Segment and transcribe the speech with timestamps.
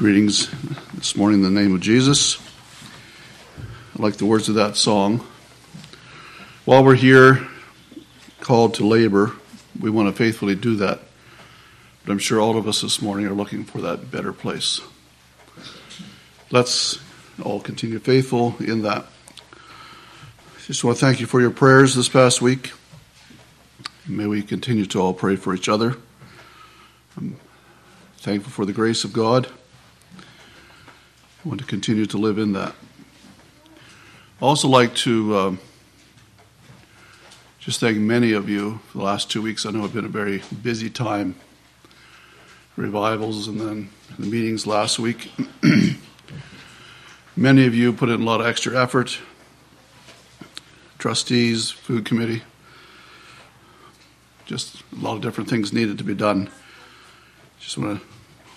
[0.00, 0.48] Greetings
[0.94, 2.40] this morning in the name of Jesus.
[3.98, 5.18] I like the words of that song.
[6.64, 7.46] While we're here,
[8.40, 9.32] called to labor,
[9.78, 11.00] we want to faithfully do that.
[12.02, 14.80] But I'm sure all of us this morning are looking for that better place.
[16.50, 16.98] Let's
[17.42, 19.04] all continue faithful in that.
[20.66, 22.72] Just want to thank you for your prayers this past week.
[24.08, 25.98] May we continue to all pray for each other.
[27.18, 27.36] I'm
[28.16, 29.46] thankful for the grace of God.
[31.42, 32.74] I want to continue to live in that.
[33.74, 35.56] I also like to uh,
[37.58, 39.64] just thank many of you for the last two weeks.
[39.64, 41.36] I know it's been a very busy time.
[42.76, 45.32] Revivals and then the meetings last week.
[47.36, 49.18] many of you put in a lot of extra effort.
[50.98, 52.42] Trustees, food committee,
[54.44, 56.50] just a lot of different things needed to be done.
[57.60, 58.06] Just want to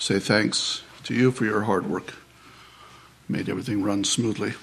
[0.03, 2.15] say thanks to you for your hard work
[3.27, 4.53] made everything run smoothly.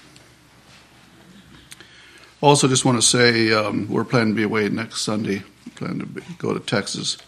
[2.41, 5.43] Also, just want to say um, we're planning to be away next Sunday.
[5.75, 7.19] Plan to be, go to Texas.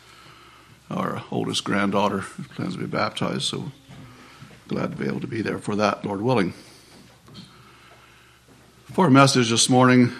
[0.90, 2.20] Our oldest granddaughter
[2.54, 3.72] plans to be baptized, so
[4.68, 6.54] glad to be able to be there for that, Lord willing.
[8.92, 10.12] For a message this morning,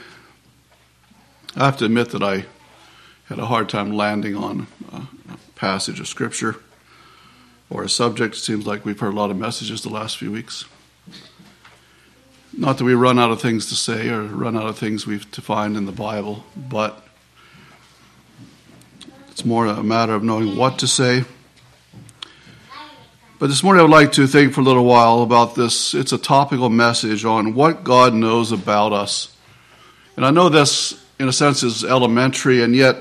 [1.57, 2.47] I have to admit that I
[3.29, 5.07] had a hard time landing on a
[5.55, 6.57] passage of Scripture
[7.71, 8.37] or a subject.
[8.37, 10.67] It seems like we've heard a lot of messages the last few weeks.
[12.55, 15.31] Not that we run out of things to say or run out of things we've
[15.31, 17.03] to find in the Bible, but
[19.31, 21.25] it's more a matter of knowing what to say.
[23.39, 25.95] But this morning I would like to think for a little while about this.
[25.95, 29.35] It's a topical message on what God knows about us.
[30.19, 32.99] And I know this, in a sense, is elementary, and yet,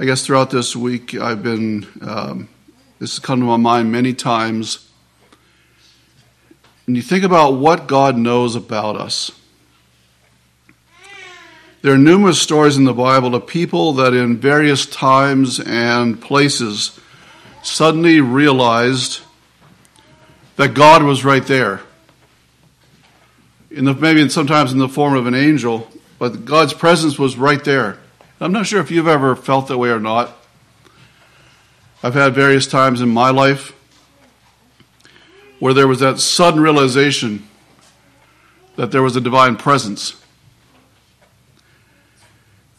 [0.00, 2.48] I guess throughout this week I've been, um,
[2.98, 4.88] this has come to my mind many times
[6.86, 9.30] and you think about what God knows about us.
[11.82, 16.98] There are numerous stories in the Bible of people that in various times and places
[17.62, 19.20] suddenly realized
[20.56, 21.80] that God was right there.
[23.70, 27.62] In the, maybe sometimes in the form of an angel, but God's presence was right
[27.64, 27.98] there.
[28.40, 30.36] I'm not sure if you've ever felt that way or not.
[32.02, 33.72] I've had various times in my life
[35.62, 37.48] where there was that sudden realization
[38.74, 40.20] that there was a divine presence.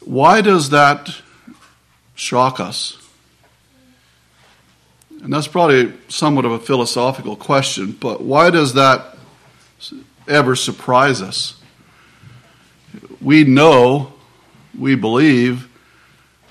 [0.01, 1.09] Why does that
[2.13, 2.97] shock us?
[5.21, 9.15] And that's probably somewhat of a philosophical question, but why does that
[10.27, 11.61] ever surprise us?
[13.21, 14.11] We know,
[14.77, 15.69] we believe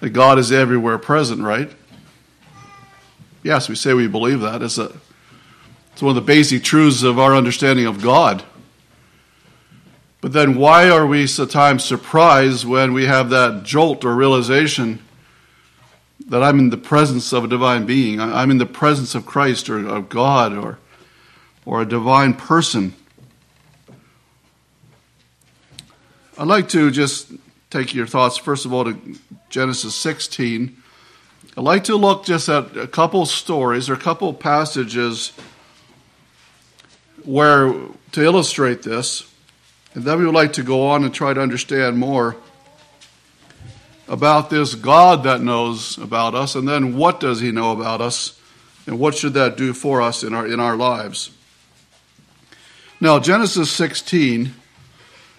[0.00, 1.70] that God is everywhere present, right?
[3.42, 4.62] Yes, we say we believe that.
[4.62, 4.92] It's a
[5.92, 8.42] it's one of the basic truths of our understanding of God.
[10.22, 15.00] But then why are we sometimes surprised when we have that jolt or realization
[16.28, 18.20] that I'm in the presence of a divine being?
[18.20, 20.78] I'm in the presence of Christ or of God or,
[21.66, 22.94] or a divine person.
[26.38, 27.32] I'd like to just
[27.70, 28.96] take your thoughts, first of all, to
[29.50, 30.76] Genesis 16.
[31.56, 35.32] I'd like to look just at a couple stories or a couple passages
[37.24, 37.72] where
[38.12, 39.30] to illustrate this,
[39.94, 42.36] and then we would like to go on and try to understand more
[44.08, 48.38] about this God that knows about us, and then what does He know about us,
[48.86, 51.30] and what should that do for us in our in our lives.
[53.00, 54.54] Now, Genesis 16,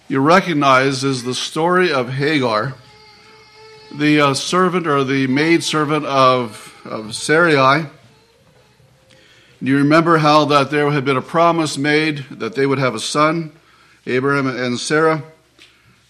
[0.06, 2.74] you recognize is the story of Hagar,
[3.90, 7.86] the uh, servant or the maid servant of, of Sarai
[9.60, 13.00] you remember how that there had been a promise made that they would have a
[13.00, 13.52] son,
[14.06, 15.22] Abraham and Sarah?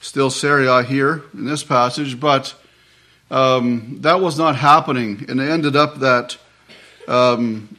[0.00, 2.54] Still Sarai here in this passage, but
[3.30, 5.24] um, that was not happening.
[5.28, 6.36] And it ended up that
[7.08, 7.76] um,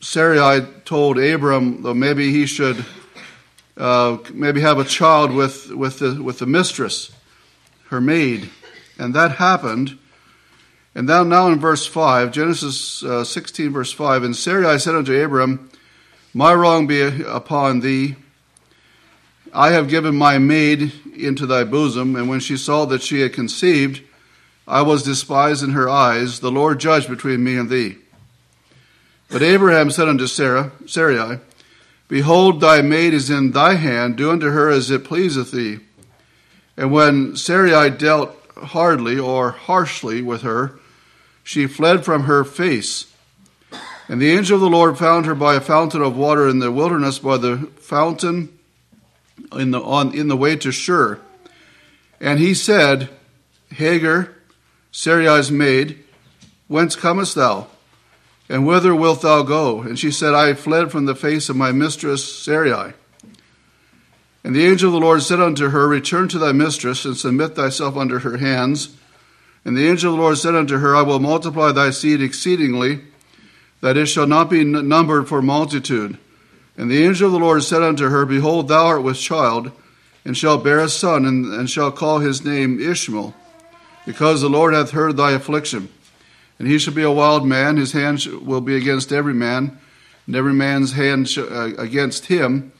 [0.00, 2.84] Sarai told Abram that maybe he should
[3.76, 7.12] uh, maybe have a child with, with, the, with the mistress,
[7.88, 8.50] her maid.
[8.98, 9.98] And that happened.
[10.94, 15.18] And now, now in verse 5, Genesis uh, 16, verse 5, And Sarai said unto
[15.18, 15.70] Abram,
[16.34, 18.16] My wrong be upon thee.
[19.54, 23.32] I have given my maid into thy bosom, and when she saw that she had
[23.32, 24.02] conceived,
[24.66, 26.40] I was despised in her eyes.
[26.40, 27.98] The Lord judge between me and thee.
[29.30, 31.38] But Abraham said unto Sarah, Sarai,
[32.08, 35.80] Behold, thy maid is in thy hand, do unto her as it pleaseth thee.
[36.76, 40.78] And when Sarai dealt hardly or harshly with her,
[41.42, 43.12] she fled from her face.
[44.08, 46.72] And the angel of the Lord found her by a fountain of water in the
[46.72, 48.58] wilderness, by the fountain
[49.52, 51.20] in the, on, in the way to Shur.
[52.20, 53.08] And he said,
[53.70, 54.34] Hagar,
[54.90, 55.98] Sarai's maid,
[56.68, 57.68] whence comest thou?
[58.48, 59.80] And whither wilt thou go?
[59.80, 62.92] And she said, I fled from the face of my mistress Sarai.
[64.44, 67.54] And the angel of the Lord said unto her, Return to thy mistress, and submit
[67.54, 68.96] thyself under her hands.
[69.64, 73.00] And the angel of the Lord said unto her, I will multiply thy seed exceedingly,
[73.80, 76.18] that it shall not be numbered for multitude.
[76.76, 79.70] And the angel of the Lord said unto her, Behold, thou art with child,
[80.24, 83.34] and shalt bear a son, and, and call his name Ishmael,
[84.06, 85.88] because the Lord hath heard thy affliction.
[86.58, 89.78] And he shall be a wild man, his hand will be against every man,
[90.26, 92.72] and every man's hand uh, against him,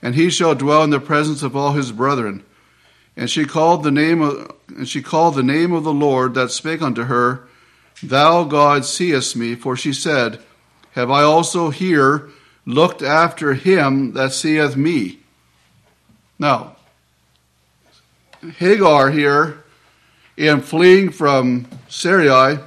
[0.00, 2.44] and he shall dwell in the presence of all his brethren.
[3.16, 6.50] And she called the name of, and she called the name of the Lord that
[6.50, 7.46] spake unto her,
[8.02, 10.40] Thou God seest me, for she said,
[10.92, 12.30] Have I also here
[12.66, 15.20] looked after him that seeth me?
[16.38, 16.76] Now,
[18.58, 19.62] Hagar here,
[20.36, 22.58] in fleeing from Sarai,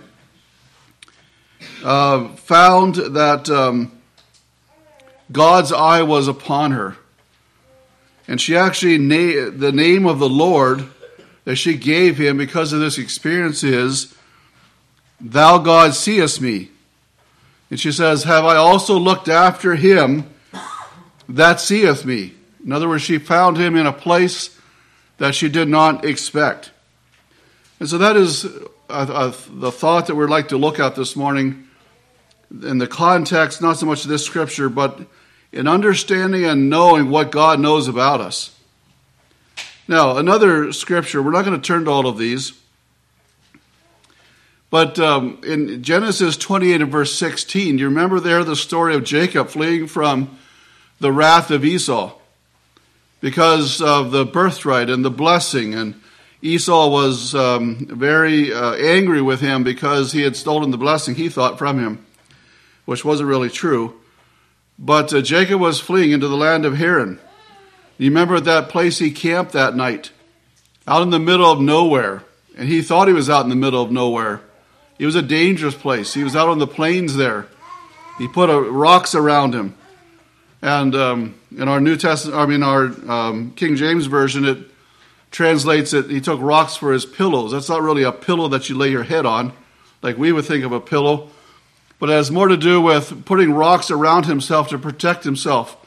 [1.84, 3.92] uh, found that um,
[5.32, 6.96] God's eye was upon her.
[8.28, 10.90] And she actually, na- the name of the Lord
[11.48, 14.14] that she gave him because of this experience is,
[15.22, 16.72] Thou God seest me.
[17.70, 20.30] And she says, Have I also looked after him
[21.30, 22.34] that seeth me?
[22.66, 24.60] In other words, she found him in a place
[25.20, 26.72] that she did not expect.
[27.80, 28.54] And so that is a,
[28.90, 31.66] a, the thought that we'd like to look at this morning
[32.62, 35.00] in the context, not so much of this scripture, but
[35.54, 38.57] in understanding and knowing what God knows about us.
[39.88, 42.52] Now, another scripture, we're not going to turn to all of these,
[44.70, 49.48] but um, in Genesis 28 and verse 16, you remember there the story of Jacob
[49.48, 50.38] fleeing from
[51.00, 52.14] the wrath of Esau
[53.22, 55.74] because of the birthright and the blessing.
[55.74, 56.02] And
[56.42, 61.30] Esau was um, very uh, angry with him because he had stolen the blessing he
[61.30, 62.06] thought from him,
[62.84, 64.02] which wasn't really true.
[64.78, 67.22] But uh, Jacob was fleeing into the land of Haran.
[67.98, 70.12] You remember at that place he camped that night,
[70.88, 72.24] out in the middle of nowhere.
[72.56, 74.42] And he thought he was out in the middle of nowhere.
[75.00, 76.14] It was a dangerous place.
[76.14, 77.48] He was out on the plains there.
[78.18, 79.76] He put a, rocks around him.
[80.62, 84.58] And um, in our New Testament, I mean, our um, King James Version, it
[85.30, 87.52] translates it, he took rocks for his pillows.
[87.52, 89.54] That's not really a pillow that you lay your head on,
[90.02, 91.30] like we would think of a pillow
[92.00, 95.78] but it has more to do with putting rocks around himself to protect himself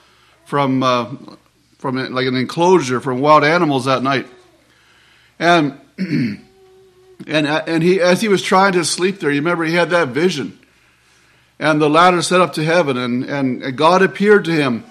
[0.45, 1.15] from, uh,
[1.81, 4.27] from like an enclosure from wild animals that night.
[5.39, 6.45] And, and,
[7.27, 10.59] and he, as he was trying to sleep there, you remember he had that vision.
[11.59, 14.85] And the ladder set up to heaven, and, and God appeared to him,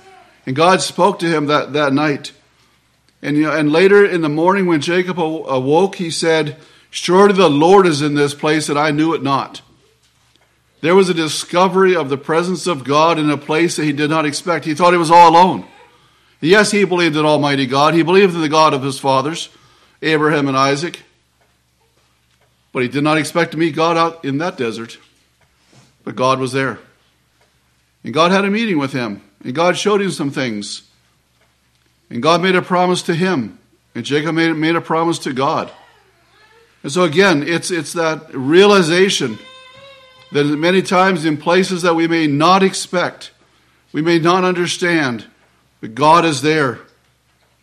[0.45, 2.31] and God spoke to him that, that night.
[3.21, 6.57] And, you know, and later in the morning, when Jacob awoke, he said,
[6.89, 9.61] Surely the Lord is in this place, and I knew it not.
[10.81, 14.09] There was a discovery of the presence of God in a place that he did
[14.09, 14.65] not expect.
[14.65, 15.65] He thought he was all alone.
[16.41, 17.93] Yes, he believed in Almighty God.
[17.93, 19.49] He believed in the God of his fathers,
[20.01, 21.01] Abraham and Isaac.
[22.71, 24.97] But he did not expect to meet God out in that desert.
[26.03, 26.79] But God was there.
[28.03, 29.21] And God had a meeting with him.
[29.43, 30.83] And God showed him some things.
[32.09, 33.59] And God made a promise to him.
[33.95, 35.71] And Jacob made, made a promise to God.
[36.83, 39.37] And so again, it's, it's that realization
[40.31, 43.31] that many times in places that we may not expect,
[43.91, 45.25] we may not understand,
[45.81, 46.79] but God is there.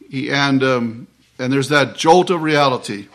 [0.09, 1.07] He, and, um,
[1.39, 3.09] and there's that jolt of reality.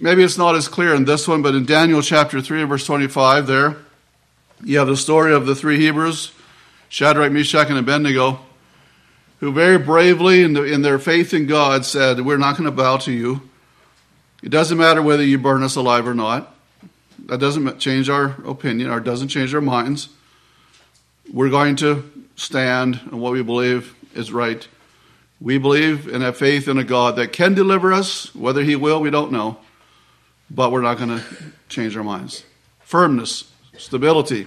[0.00, 3.46] Maybe it's not as clear in this one, but in Daniel chapter 3, verse 25,
[3.46, 3.76] there,
[4.62, 6.32] you have the story of the three Hebrews,
[6.88, 8.40] Shadrach, Meshach, and Abednego,
[9.40, 12.76] who very bravely, in, the, in their faith in God, said, We're not going to
[12.76, 13.48] bow to you.
[14.42, 16.54] It doesn't matter whether you burn us alive or not.
[17.26, 20.08] That doesn't change our opinion or doesn't change our minds.
[21.32, 24.66] We're going to stand on what we believe is right.
[25.40, 28.34] We believe and have faith in a God that can deliver us.
[28.34, 29.58] Whether He will, we don't know.
[30.50, 31.24] But we're not going to
[31.68, 32.44] change our minds.
[32.80, 34.46] Firmness, stability.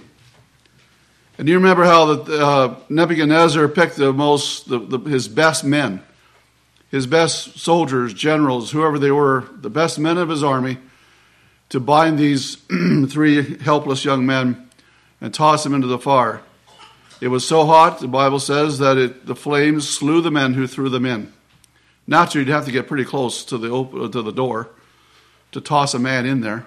[1.38, 6.02] And you remember how the, uh, Nebuchadnezzar picked the most, the, the, his best men,
[6.90, 10.78] his best soldiers, generals, whoever they were, the best men of his army
[11.70, 12.56] to bind these
[13.08, 14.68] three helpless young men
[15.20, 16.42] and toss them into the fire.
[17.22, 20.66] It was so hot, the Bible says, that it, the flames slew the men who
[20.66, 21.32] threw them in.
[22.04, 23.68] Naturally, you'd have to get pretty close to the,
[24.08, 24.70] to the door
[25.52, 26.66] to toss a man in there.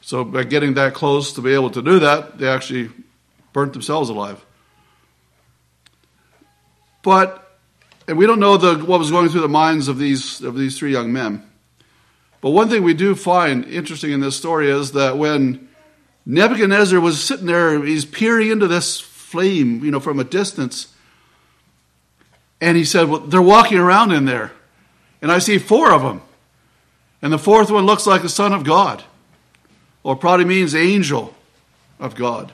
[0.00, 2.88] So by getting that close to be able to do that, they actually
[3.52, 4.42] burnt themselves alive.
[7.02, 7.46] But
[8.08, 10.78] and we don't know the, what was going through the minds of these of these
[10.78, 11.46] three young men.
[12.40, 15.68] But one thing we do find interesting in this story is that when
[16.24, 20.92] Nebuchadnezzar was sitting there, he's peering into this flame, you know, from a distance.
[22.60, 24.50] And he said, Well, they're walking around in there.
[25.22, 26.20] And I see four of them.
[27.22, 29.04] And the fourth one looks like the Son of God,
[30.02, 31.34] or probably means angel
[32.00, 32.52] of God.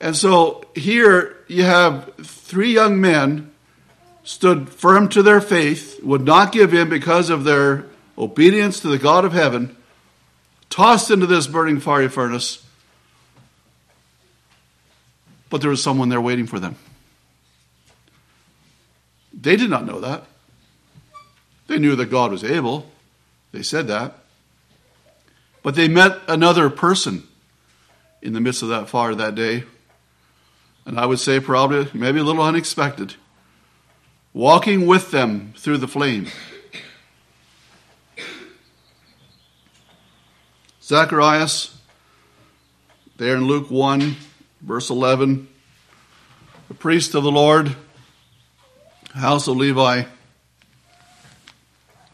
[0.00, 3.50] And so here you have three young men
[4.22, 8.98] stood firm to their faith, would not give in because of their obedience to the
[8.98, 9.76] God of heaven,
[10.70, 12.65] tossed into this burning fiery furnace.
[15.48, 16.76] But there was someone there waiting for them.
[19.32, 20.24] They did not know that.
[21.66, 22.90] They knew that God was able.
[23.52, 24.18] They said that.
[25.62, 27.26] But they met another person
[28.22, 29.64] in the midst of that fire that day.
[30.84, 33.14] And I would say probably maybe a little unexpected
[34.32, 36.26] walking with them through the flame.
[40.82, 41.76] Zacharias,
[43.16, 44.14] there in Luke 1,
[44.66, 45.46] verse 11,
[46.66, 47.74] the priest of the Lord,
[49.14, 50.02] house of Levi,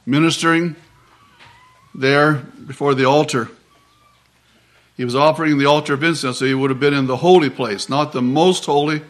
[0.05, 0.77] ministering
[1.95, 3.49] there before the altar.
[4.99, 7.49] He was offering the altar of incense, so he would have been in the holy
[7.49, 9.01] place, not the most holy,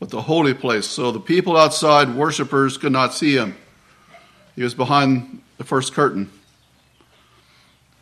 [0.00, 0.86] but the holy place.
[0.86, 3.54] So the people outside, worshippers, could not see him.
[4.56, 6.30] He was behind the first curtain,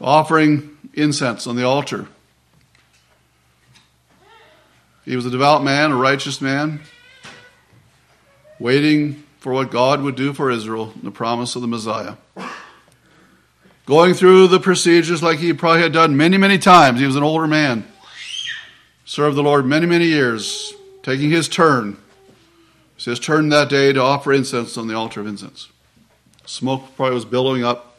[0.01, 2.07] offering incense on the altar.
[5.07, 6.81] He was a devout man, a righteous man,
[8.59, 12.17] waiting for what God would do for Israel, the promise of the Messiah.
[13.87, 16.99] Going through the procedures like he probably had done many, many times.
[16.99, 17.87] He was an older man,
[19.05, 21.97] served the Lord many, many years, taking his turn.
[22.97, 25.69] It's his turn that day to offer incense on the altar of incense.
[26.47, 27.97] Smoke probably was billowing up.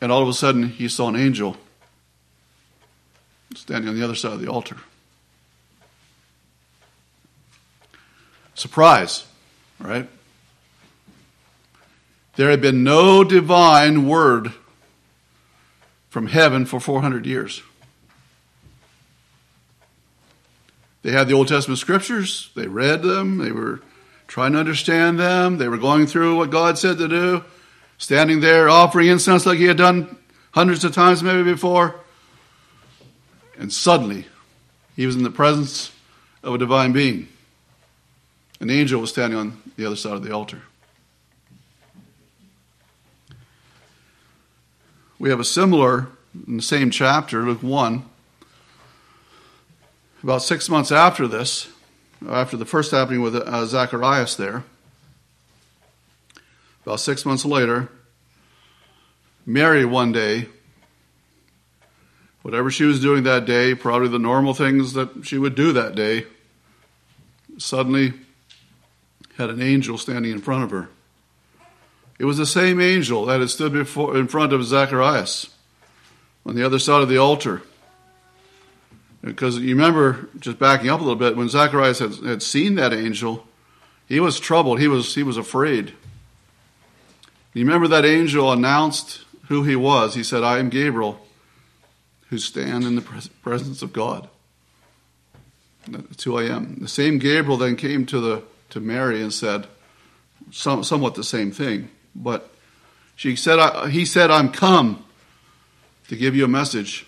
[0.00, 1.56] And all of a sudden, he saw an angel
[3.58, 4.76] standing on the other side of the altar.
[8.54, 9.24] Surprise,
[9.78, 10.08] right?
[12.36, 14.52] There had been no divine word
[16.08, 17.62] from heaven for 400 years.
[21.02, 23.80] They had the Old Testament scriptures, they read them, they were
[24.26, 27.44] trying to understand them, they were going through what God said to do,
[27.96, 30.16] standing there offering incense like he had done
[30.52, 32.00] hundreds of times maybe before.
[33.58, 34.26] And suddenly,
[34.94, 35.92] he was in the presence
[36.42, 37.28] of a divine being.
[38.60, 40.62] An angel was standing on the other side of the altar.
[45.18, 46.08] We have a similar
[46.46, 48.04] in the same chapter, Luke 1.
[50.22, 51.68] About six months after this,
[52.28, 54.64] after the first happening with uh, Zacharias there,
[56.84, 57.88] about six months later,
[59.46, 60.46] Mary one day,
[62.42, 65.94] whatever she was doing that day, probably the normal things that she would do that
[65.94, 66.26] day,
[67.58, 68.14] suddenly
[69.36, 70.88] had an angel standing in front of her.
[72.18, 75.50] It was the same angel that had stood before, in front of Zacharias
[76.44, 77.62] on the other side of the altar.
[79.22, 82.92] Because you remember, just backing up a little bit, when Zacharias had, had seen that
[82.92, 83.46] angel,
[84.06, 84.80] he was troubled.
[84.80, 85.92] He was, he was afraid.
[87.52, 90.14] You remember that angel announced who he was.
[90.14, 91.20] He said, I am Gabriel,
[92.30, 94.28] who stand in the presence of God.
[95.88, 96.76] That's who I am.
[96.80, 99.66] The same Gabriel then came to, the, to Mary and said
[100.50, 101.90] some, somewhat the same thing.
[102.14, 102.50] But
[103.16, 105.04] she said, he said, I'm come
[106.08, 107.06] to give you a message.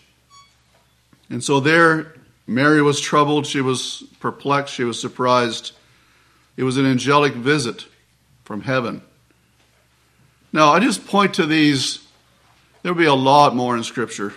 [1.28, 2.14] And so there,
[2.46, 3.46] Mary was troubled.
[3.46, 4.74] She was perplexed.
[4.74, 5.72] She was surprised.
[6.56, 7.86] It was an angelic visit
[8.44, 9.02] from heaven.
[10.52, 12.04] Now, I just point to these.
[12.82, 14.34] There'll be a lot more in Scripture,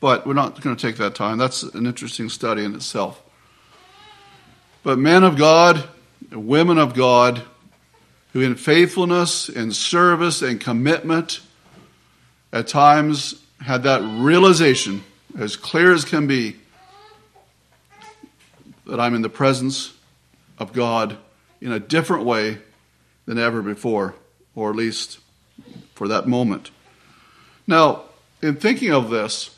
[0.00, 1.38] but we're not going to take that time.
[1.38, 3.22] That's an interesting study in itself.
[4.82, 5.88] But men of God,
[6.30, 7.42] women of God,
[8.32, 11.40] who in faithfulness and service and commitment
[12.52, 15.02] at times had that realization
[15.38, 16.56] as clear as can be
[18.86, 19.94] that I'm in the presence
[20.58, 21.18] of God
[21.60, 22.58] in a different way
[23.26, 24.14] than ever before,
[24.54, 25.18] or at least
[25.94, 26.70] for that moment.
[27.66, 28.04] Now,
[28.40, 29.54] in thinking of this,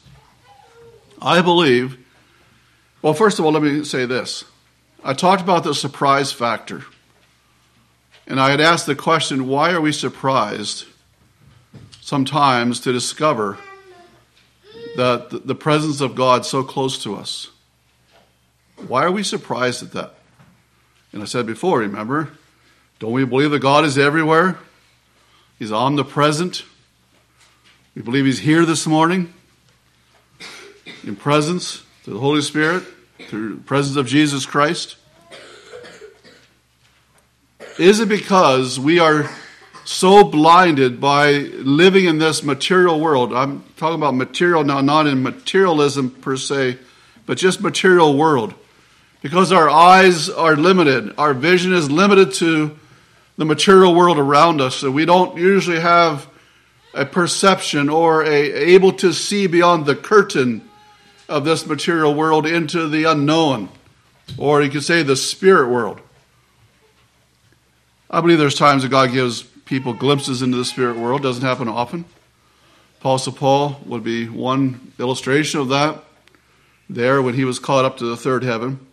[1.21, 1.99] I believe,
[3.03, 4.45] well, first of all, let me say this.
[5.05, 6.85] I talked about the surprise factor.
[8.27, 10.87] And I had asked the question why are we surprised
[12.01, 13.59] sometimes to discover
[14.97, 17.49] that the presence of God so close to us.
[18.87, 20.15] Why are we surprised at that?
[21.13, 22.31] And I said before, remember,
[22.99, 24.59] don't we believe that God is everywhere?
[25.59, 26.65] He's omnipresent.
[27.95, 29.33] We believe He's here this morning
[31.05, 32.85] in presence through the Holy Spirit,
[33.29, 34.97] through the presence of Jesus Christ.
[37.79, 39.31] Is it because we are
[39.85, 43.33] so blinded by living in this material world?
[43.33, 46.79] I'm talking about material now, not in materialism per se,
[47.25, 48.55] but just material world.
[49.23, 52.77] Because our eyes are limited, our vision is limited to
[53.37, 56.27] the material world around us, so we don't usually have
[56.93, 60.70] a perception or a able to see beyond the curtain
[61.31, 63.69] of this material world into the unknown,
[64.37, 66.01] or you could say the spirit world.
[68.11, 71.23] I believe there's times that God gives people glimpses into the spirit world.
[71.23, 72.05] Doesn't happen often.
[72.99, 76.05] Apostle Paul would be one illustration of that
[76.89, 78.85] there when he was caught up to the third heaven.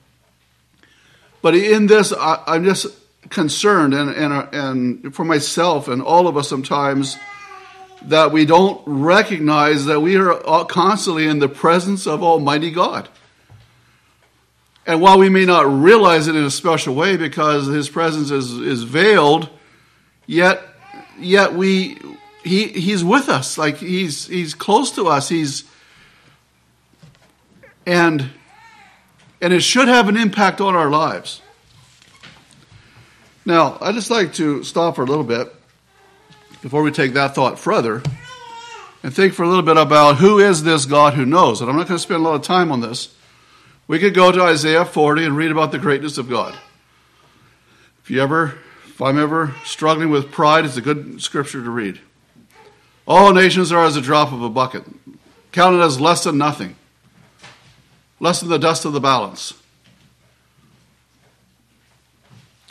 [1.42, 2.88] But in this, I, am just
[3.30, 7.18] concerned, and, and, and for myself and all of us sometimes,
[8.04, 13.10] that we don't recognize that we are constantly in the presence of Almighty God.
[14.86, 18.54] And while we may not realize it in a special way because his presence is,
[18.54, 19.50] is veiled,
[20.26, 20.62] yet
[21.20, 21.98] yet we
[22.44, 23.58] he he's with us.
[23.58, 25.28] Like he's he's close to us.
[25.28, 25.66] He's
[27.86, 28.30] and
[29.42, 31.42] and it should have an impact on our lives.
[33.46, 35.54] Now, I'd just like to stop for a little bit
[36.62, 38.02] before we take that thought further
[39.04, 41.62] and think for a little bit about who is this God who knows.
[41.62, 43.16] And I'm not going to spend a lot of time on this.
[43.88, 46.58] We could go to Isaiah 40 and read about the greatness of God.
[48.04, 52.00] If you ever, if I'm ever struggling with pride, it's a good scripture to read.
[53.08, 54.84] All nations are as a drop of a bucket,
[55.54, 56.76] counted as less than nothing,
[58.20, 59.54] less than the dust of the balance.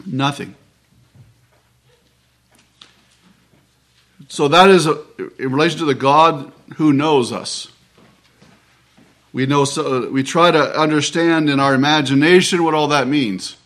[0.04, 0.54] Nothing.
[4.28, 5.02] So that is a,
[5.38, 7.70] in relation to the God who knows us.
[9.32, 13.56] We know so, we try to understand in our imagination what all that means.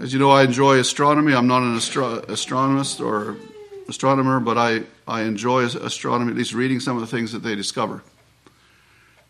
[0.00, 1.32] As you know, I enjoy astronomy.
[1.32, 3.36] I'm not an astro- astronomist or
[3.88, 7.54] astronomer, but I, I enjoy astronomy, at least reading some of the things that they
[7.54, 8.02] discover.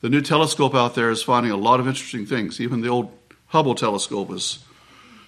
[0.00, 2.60] The new telescope out there is finding a lot of interesting things.
[2.60, 3.12] Even the old
[3.48, 4.60] Hubble telescope is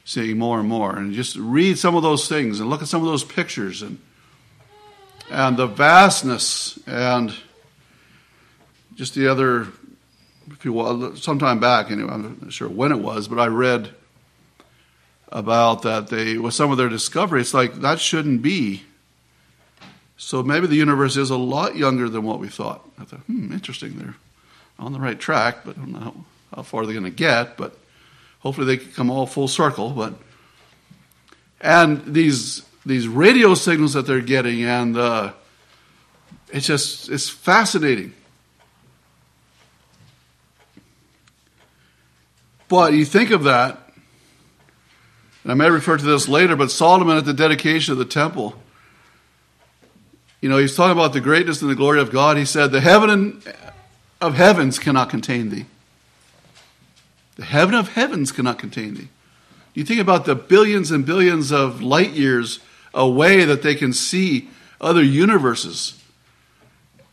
[0.07, 0.97] seeing more and more.
[0.97, 3.99] And just read some of those things and look at some of those pictures and
[5.31, 7.35] and the vastness and
[8.95, 9.69] just the other,
[10.51, 13.91] if you will, sometime back, anyway, I'm not sure when it was, but I read
[15.35, 17.41] about that they with some of their discovery.
[17.41, 18.85] It's like that shouldn't be.
[20.17, 22.89] So maybe the universe is a lot younger than what we thought.
[22.99, 23.99] I thought, hmm, interesting.
[23.99, 24.15] They're
[24.79, 27.57] on the right track, but I don't know how, far they're going to get.
[27.57, 27.77] But
[28.39, 29.91] hopefully they can come all full circle.
[29.91, 30.15] But
[31.61, 35.33] and these these radio signals that they're getting, and uh,
[36.49, 38.13] it's just it's fascinating.
[42.69, 43.93] But you think of that,
[45.43, 48.55] and I may refer to this later, but Solomon at the dedication of the temple,
[50.41, 52.37] you know, he's talking about the greatness and the glory of God.
[52.37, 53.43] He said, The heaven
[54.21, 55.67] of heavens cannot contain thee.
[57.37, 59.09] The heaven of heavens cannot contain thee.
[59.73, 62.61] You think about the billions and billions of light years
[62.95, 64.49] away that they can see
[64.81, 66.01] other universes.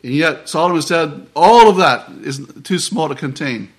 [0.02, 3.72] And yet, Solomon said, all of that is too small to contain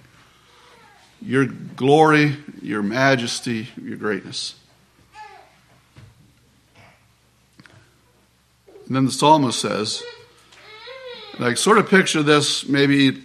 [1.22, 4.56] your glory, your majesty, your greatness.
[8.88, 10.04] And then the psalmist says,
[11.38, 13.24] and I sort of picture this maybe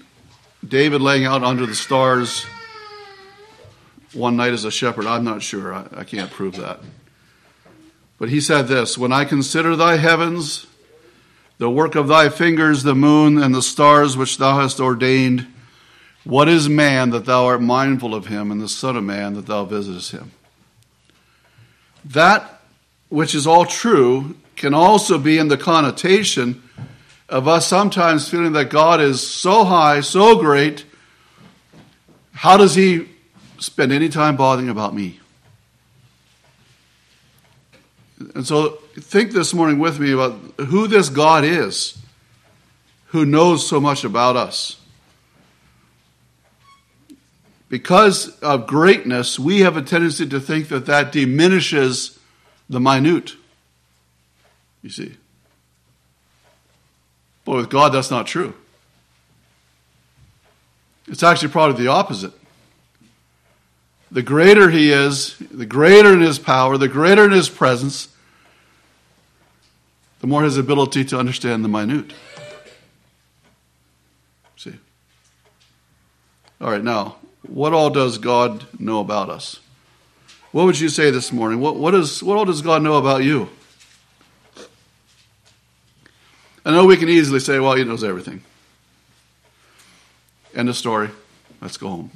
[0.67, 2.47] David laying out under the stars
[4.13, 5.07] one night as a shepherd.
[5.07, 5.75] I'm not sure.
[5.75, 6.81] I, I can't prove that.
[8.19, 10.67] But he said this When I consider thy heavens,
[11.59, 15.47] the work of thy fingers, the moon and the stars which thou hast ordained,
[16.25, 19.47] what is man that thou art mindful of him, and the Son of Man that
[19.47, 20.33] thou visitest him?
[22.05, 22.61] That
[23.09, 26.63] which is all true can also be in the connotation
[27.29, 30.85] of us sometimes feeling that God is so high, so great.
[32.33, 33.09] How does he
[33.59, 35.21] spend any time bothering about me?
[38.35, 41.99] And so think this morning with me about who this God is
[43.09, 44.77] who knows so much about us.
[47.69, 52.19] Because of greatness, we have a tendency to think that that diminishes
[52.69, 53.35] the minute.
[54.83, 55.17] You see.
[57.45, 58.55] But with God, that's not true.
[61.07, 62.33] It's actually probably the opposite.
[64.11, 68.09] The greater he is, the greater in his power, the greater in his presence,
[70.21, 72.13] the more his ability to understand the minute.
[74.57, 74.75] See?
[76.61, 79.61] All right, now, what all does God know about us?
[80.53, 81.61] What would you say this morning?
[81.61, 83.51] What, what, is, what all does God know about you?
[86.65, 88.43] I know we can easily say, well, he knows everything.
[90.55, 91.11] End of story.
[91.61, 92.11] Let's go home.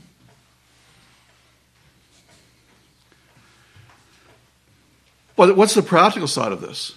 [5.37, 6.95] But what's the practical side of this?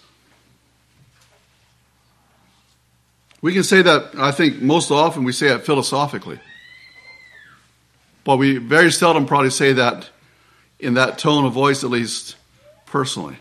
[3.41, 6.39] We can say that, I think most often we say it philosophically.
[8.24, 10.10] But we very seldom probably say that
[10.80, 12.36] in that tone of voice, at least
[12.88, 13.38] personally.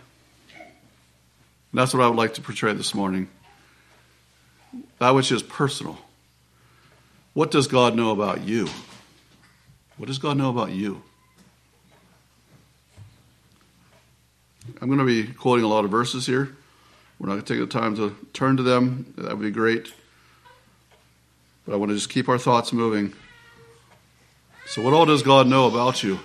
[0.54, 3.28] And that's what I would like to portray this morning.
[4.98, 5.98] That which is personal.
[7.32, 8.68] What does God know about you?
[9.96, 11.02] What does God know about you?
[14.80, 16.56] I'm going to be quoting a lot of verses here.
[17.18, 19.12] We're not going to take the time to turn to them.
[19.16, 19.92] That would be great.
[21.66, 23.12] But I want to just keep our thoughts moving.
[24.66, 26.20] So, what all does God know about you?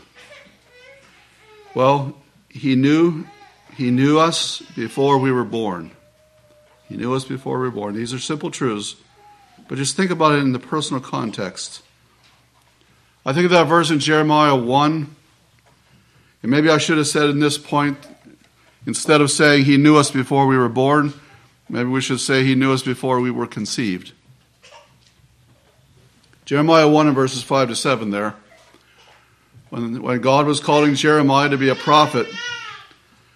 [1.73, 2.15] Well,
[2.49, 3.25] He knew
[3.75, 5.91] He knew us before we were born.
[6.87, 7.95] He knew us before we were born.
[7.95, 8.95] These are simple truths,
[9.67, 11.83] but just think about it in the personal context.
[13.25, 15.15] I think of that verse in Jeremiah 1,
[16.41, 17.97] and maybe I should have said in this point,
[18.85, 21.13] instead of saying He knew us before we were born,
[21.67, 24.13] maybe we should say He knew us before we were conceived.
[26.45, 28.35] Jeremiah 1 and verses 5 to 7 there.
[29.69, 32.27] When, when God was calling Jeremiah to be a prophet,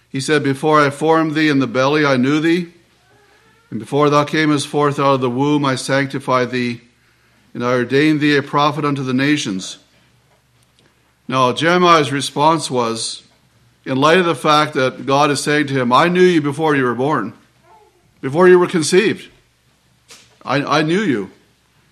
[0.10, 2.72] he said, Before I formed thee in the belly, I knew thee.
[3.70, 6.82] And before thou camest forth out of the womb, I sanctified thee,
[7.56, 9.80] and I ordained thee a prophet unto the nations.
[11.28, 13.23] Now, Jeremiah's response was,
[13.86, 16.76] in light of the fact that God is saying to him, I knew you before
[16.76, 17.34] you were born,
[18.22, 19.30] before you were conceived.
[20.46, 21.32] I, I knew you,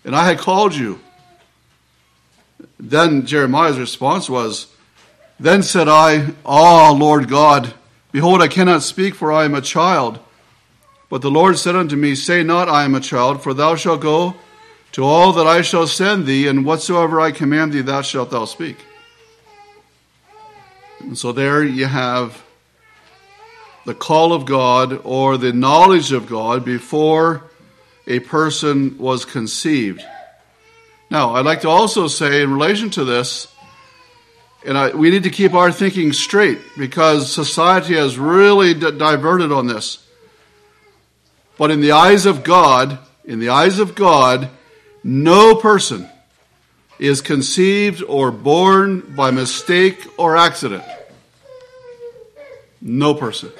[0.05, 0.99] and I had called you.
[2.79, 4.67] Then Jeremiah's response was,
[5.39, 7.73] Then said I, Ah, Lord God,
[8.11, 10.19] behold, I cannot speak, for I am a child.
[11.09, 14.01] But the Lord said unto me, Say not, I am a child, for thou shalt
[14.01, 14.35] go
[14.93, 18.45] to all that I shall send thee, and whatsoever I command thee, that shalt thou
[18.45, 18.77] speak.
[21.03, 22.41] And so there you have
[23.85, 27.43] the call of God or the knowledge of God before
[28.07, 30.03] a person was conceived.
[31.09, 33.47] Now, I'd like to also say, in relation to this,
[34.65, 39.67] and I, we need to keep our thinking straight because society has really diverted on
[39.67, 40.05] this.
[41.57, 44.49] But in the eyes of God, in the eyes of God,
[45.03, 46.09] no person
[47.01, 50.83] is conceived or born by mistake or accident.
[52.79, 53.51] No person.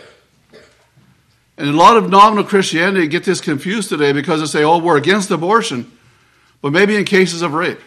[1.58, 4.96] And a lot of nominal Christianity get this confused today because they say, oh, we're
[4.96, 5.92] against abortion.
[6.62, 7.80] But maybe in cases of rape,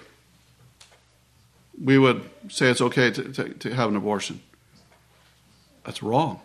[1.82, 4.40] we would say it's okay to, to, to have an abortion.
[5.84, 6.40] That's wrong.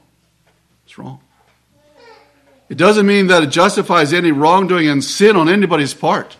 [0.85, 1.19] It's wrong.
[2.69, 6.37] It doesn't mean that it justifies any wrongdoing and sin on anybody's part.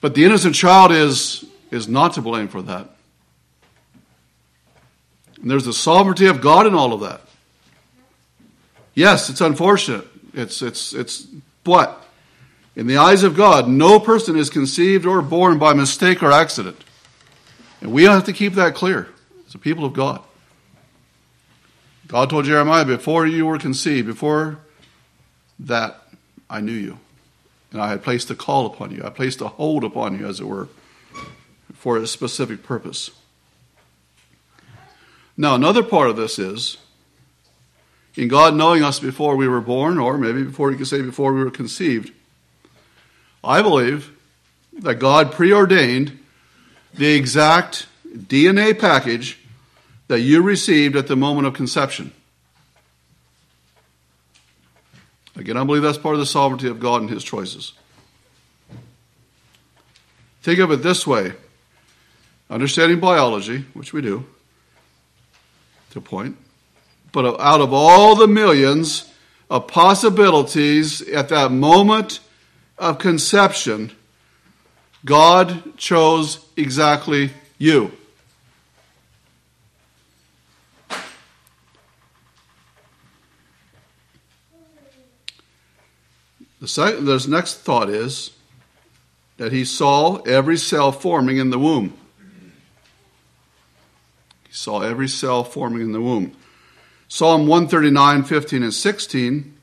[0.00, 2.88] But the innocent child is, is not to blame for that.
[5.40, 7.20] And there's the sovereignty of God in all of that.
[8.94, 10.06] Yes, it's unfortunate.
[10.34, 11.26] It's, it's, it's,
[11.64, 12.04] but
[12.74, 16.82] in the eyes of God, no person is conceived or born by mistake or accident.
[17.80, 19.08] And we have to keep that clear
[19.46, 20.22] as a people of God.
[22.08, 24.58] God told Jeremiah, before you were conceived, before
[25.60, 26.02] that
[26.48, 26.98] I knew you.
[27.72, 29.02] And I had placed a call upon you.
[29.04, 30.68] I placed a hold upon you, as it were,
[31.74, 33.10] for a specific purpose.
[35.36, 36.78] Now, another part of this is
[38.16, 41.32] in God knowing us before we were born, or maybe before you could say before
[41.32, 42.12] we were conceived.
[43.44, 44.10] I believe
[44.72, 46.18] that God preordained
[46.94, 49.38] the exact DNA package
[50.08, 52.12] that you received at the moment of conception.
[55.38, 57.72] Again, I believe that's part of the sovereignty of God and His choices.
[60.42, 61.32] Think of it this way
[62.50, 64.24] understanding biology, which we do,
[65.90, 66.36] to a point,
[67.12, 69.12] but out of all the millions
[69.50, 72.20] of possibilities at that moment
[72.78, 73.92] of conception,
[75.04, 77.92] God chose exactly you.
[86.60, 88.32] The second, this next thought is
[89.36, 91.96] that he saw every cell forming in the womb.
[94.46, 96.36] He saw every cell forming in the womb.
[97.06, 99.54] Psalm 139, 15, and 16.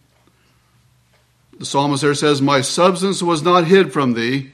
[1.60, 4.52] The psalmist there says, My substance was not hid from thee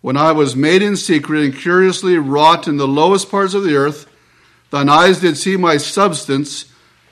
[0.00, 3.76] when I was made in secret and curiously wrought in the lowest parts of the
[3.76, 4.06] earth.
[4.70, 6.66] Thine eyes did see my substance,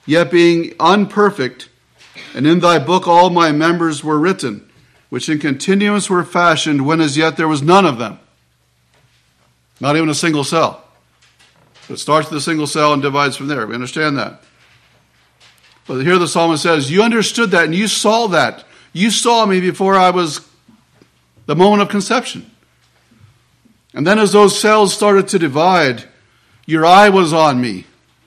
[0.05, 1.69] yet being unperfect,
[2.35, 4.66] and in thy book all my members were written,
[5.09, 8.19] which in continuance were fashioned when as yet there was none of them.
[9.81, 10.85] Not even a single cell.
[11.89, 13.67] It starts with a single cell and divides from there.
[13.67, 14.43] We understand that.
[15.87, 18.65] But here the psalmist says, You understood that and you saw that.
[18.93, 20.47] You saw me before I was
[21.47, 22.51] the moment of conception.
[23.95, 26.05] And then as those cells started to divide,
[26.67, 27.87] your eye was on me.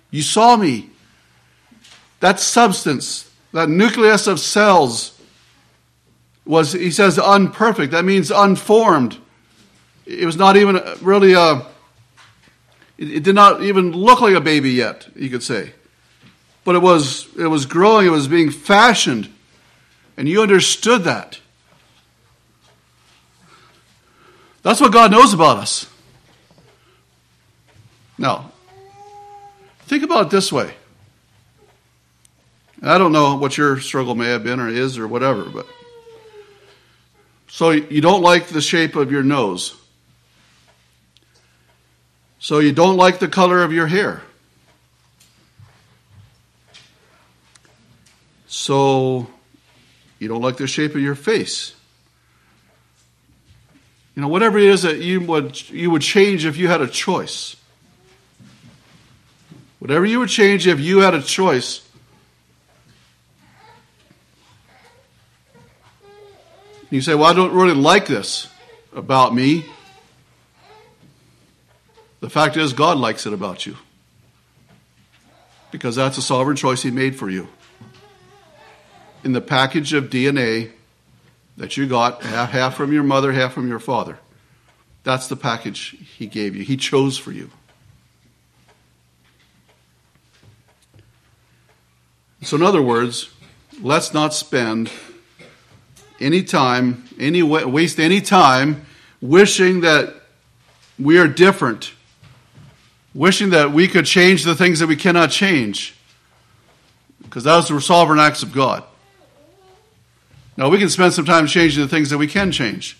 [0.09, 0.89] You saw me.
[2.21, 5.18] That substance, that nucleus of cells,
[6.49, 7.91] was, he says, unperfect.
[7.91, 9.17] That means unformed.
[10.05, 11.65] It was not even really a,
[12.97, 15.73] it did not even look like a baby yet, you could say
[16.69, 19.27] but it was, it was growing, it was being fashioned.
[20.17, 21.39] And you understood that.
[24.61, 25.89] That's what God knows about us.
[28.19, 28.51] Now,
[29.87, 30.75] think about it this way.
[32.83, 35.65] I don't know what your struggle may have been or is or whatever, but
[37.49, 39.75] so you don't like the shape of your nose.
[42.37, 44.21] So you don't like the color of your hair.
[48.47, 49.27] So
[50.19, 51.75] you don't like the shape of your face.
[54.15, 56.87] You know, whatever it is that you would, you would change if you had a
[56.87, 57.55] choice.
[59.79, 61.88] Whatever you would change if you had a choice.
[66.89, 68.47] You say, Well, I don't really like this
[68.93, 69.65] about me.
[72.19, 73.77] The fact is, God likes it about you.
[75.71, 77.47] Because that's a sovereign choice He made for you
[79.23, 80.71] in the package of DNA
[81.57, 84.17] that you got, half, half from your mother, half from your father.
[85.03, 86.63] That's the package he gave you.
[86.63, 87.49] He chose for you.
[92.41, 93.29] So, in other words,
[93.81, 94.89] let's not spend
[96.19, 98.85] any time, any waste any time
[99.21, 100.13] wishing that
[100.97, 101.93] we are different,
[103.13, 105.95] wishing that we could change the things that we cannot change,
[107.23, 108.83] because those the sovereign acts of God.
[110.57, 112.97] Now, we can spend some time changing the things that we can change.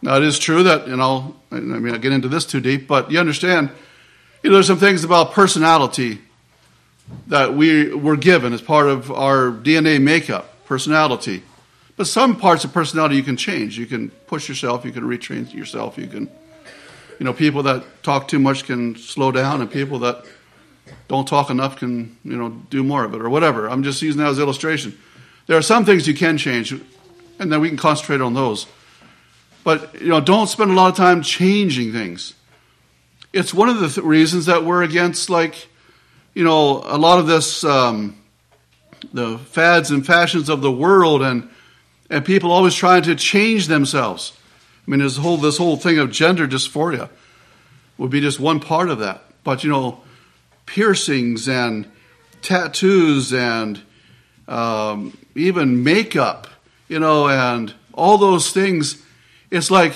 [0.00, 2.88] Now, it is true that, you know, I mean, I get into this too deep,
[2.88, 3.70] but you understand,
[4.42, 6.20] you know, there's some things about personality
[7.28, 11.44] that we were given as part of our DNA makeup, personality.
[11.96, 13.78] But some parts of personality you can change.
[13.78, 16.30] You can push yourself, you can retrain yourself, you can,
[17.18, 20.24] you know, people that talk too much can slow down, and people that
[21.08, 23.68] don't talk enough can, you know, do more of it or whatever.
[23.68, 24.98] I'm just using that as illustration.
[25.46, 26.72] There are some things you can change,
[27.38, 28.66] and then we can concentrate on those.
[29.64, 32.34] But you know, don't spend a lot of time changing things.
[33.32, 35.68] It's one of the th- reasons that we're against, like,
[36.34, 38.16] you know, a lot of this, um,
[39.12, 41.48] the fads and fashions of the world, and
[42.10, 44.32] and people always trying to change themselves.
[44.86, 47.08] I mean, this whole this whole thing of gender dysphoria
[47.98, 49.22] would be just one part of that.
[49.44, 50.00] But you know,
[50.66, 51.90] piercings and
[52.42, 53.80] tattoos and
[54.48, 56.48] um, even makeup,
[56.88, 59.02] you know, and all those things.
[59.50, 59.94] It's like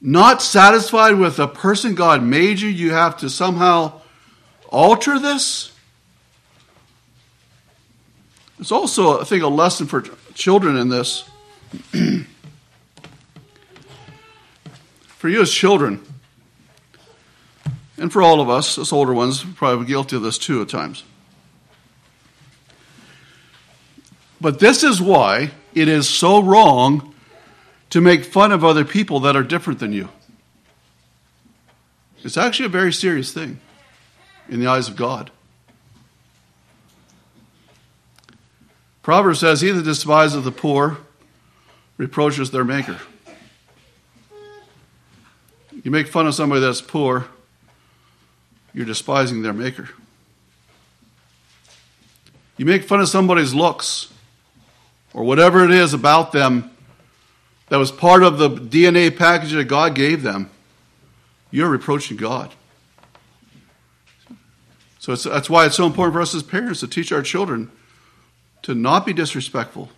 [0.00, 4.00] not satisfied with the person God made you, you have to somehow
[4.68, 5.72] alter this.
[8.60, 10.04] It's also, I think, a lesson for
[10.38, 11.28] children in this.
[15.08, 16.00] for you as children,
[17.98, 21.02] and for all of us as older ones, probably guilty of this too at times.
[24.40, 27.12] But this is why it is so wrong
[27.90, 30.08] to make fun of other people that are different than you.
[32.22, 33.58] It's actually a very serious thing
[34.48, 35.32] in the eyes of God.
[39.08, 40.98] Proverbs says, He that despises the poor
[41.96, 42.98] reproaches their maker.
[45.82, 47.26] You make fun of somebody that's poor,
[48.74, 49.88] you're despising their maker.
[52.58, 54.12] You make fun of somebody's looks,
[55.14, 56.70] or whatever it is about them
[57.70, 60.50] that was part of the DNA package that God gave them,
[61.50, 62.52] you're reproaching God.
[64.98, 67.70] So that's why it's so important for us as parents to teach our children
[68.68, 69.88] to not be disrespectful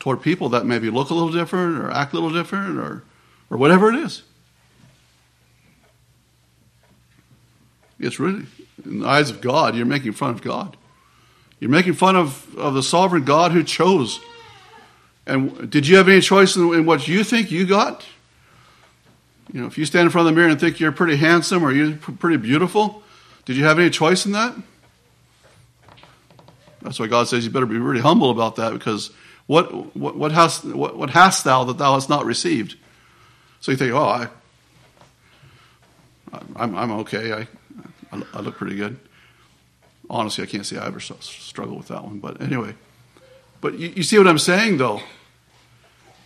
[0.00, 3.04] toward people that maybe look a little different or act a little different or,
[3.50, 4.24] or whatever it is.
[8.00, 8.46] It's really,
[8.84, 10.76] in the eyes of God, you're making fun of God.
[11.60, 14.18] You're making fun of, of the sovereign God who chose.
[15.24, 18.04] And did you have any choice in, in what you think you got?
[19.52, 21.62] You know, if you stand in front of the mirror and think you're pretty handsome
[21.62, 23.04] or you're pretty beautiful,
[23.44, 24.56] did you have any choice in that?
[26.82, 29.10] That's why God says you better be really humble about that because
[29.46, 32.76] what, what, what, hast, what, what hast thou that thou hast not received?
[33.60, 34.28] So you think, oh, I,
[36.56, 37.32] I'm, I'm okay.
[37.32, 37.46] I,
[38.34, 38.98] I look pretty good.
[40.10, 42.18] Honestly, I can't say I ever struggle with that one.
[42.18, 42.74] But anyway,
[43.60, 45.00] but you, you see what I'm saying, though?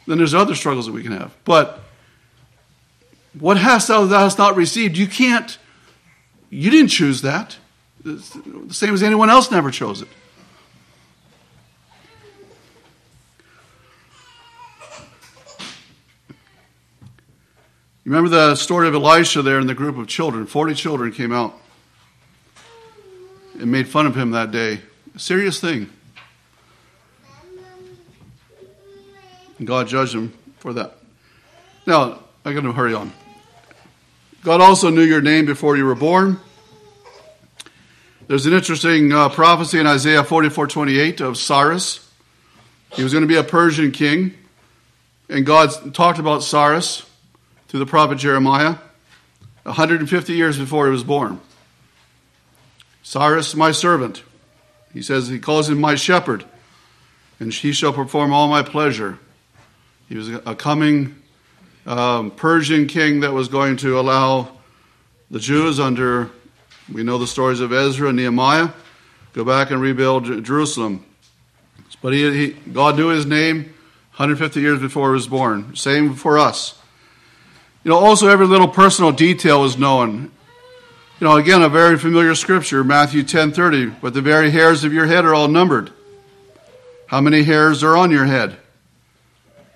[0.07, 1.35] Then there's other struggles that we can have.
[1.45, 1.81] But
[3.39, 4.97] what hast thou that thou hast not received?
[4.97, 5.59] You can't,
[6.49, 7.57] you didn't choose that.
[8.05, 8.23] The
[8.71, 10.09] same as anyone else never chose it.
[18.07, 20.47] You remember the story of Elisha there in the group of children?
[20.47, 21.59] 40 children came out
[23.59, 24.79] and made fun of him that day.
[25.17, 25.91] A serious thing.
[29.59, 30.99] And God judged him for that.
[31.85, 33.13] Now, I got to hurry on.
[34.45, 36.39] God also knew your name before you were born.
[38.29, 42.09] There's an interesting uh, prophecy in Isaiah 44 28 of Cyrus.
[42.93, 44.35] He was going to be a Persian king.
[45.29, 47.03] And God talked about Cyrus
[47.69, 48.77] through the prophet Jeremiah
[49.65, 51.41] 150 years before he was born.
[53.03, 54.23] Cyrus, my servant,
[54.93, 56.45] he says, he calls him my shepherd,
[57.39, 59.19] and he shall perform all my pleasure.
[60.09, 61.17] He was a coming
[61.87, 64.49] um, Persian king that was going to allow
[65.31, 66.31] the Jews under,
[66.93, 68.71] we know the stories of Ezra and Nehemiah,
[69.33, 71.05] go back and rebuild Jerusalem.
[72.01, 73.65] But he, he, God knew his name
[74.17, 75.75] 150 years before he was born.
[75.75, 76.76] Same for us.
[77.87, 80.33] You know, also every little personal detail is known.
[81.21, 85.07] You know, again, a very familiar scripture, Matthew 10:30, but the very hairs of your
[85.07, 85.93] head are all numbered.
[87.07, 88.57] How many hairs are on your head?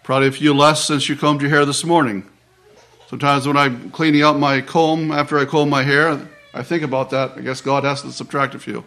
[0.02, 2.24] Probably a few less since you combed your hair this morning.
[3.08, 6.20] Sometimes when I'm cleaning out my comb after I comb my hair,
[6.52, 7.34] I think about that.
[7.36, 8.82] I guess God has to subtract a few.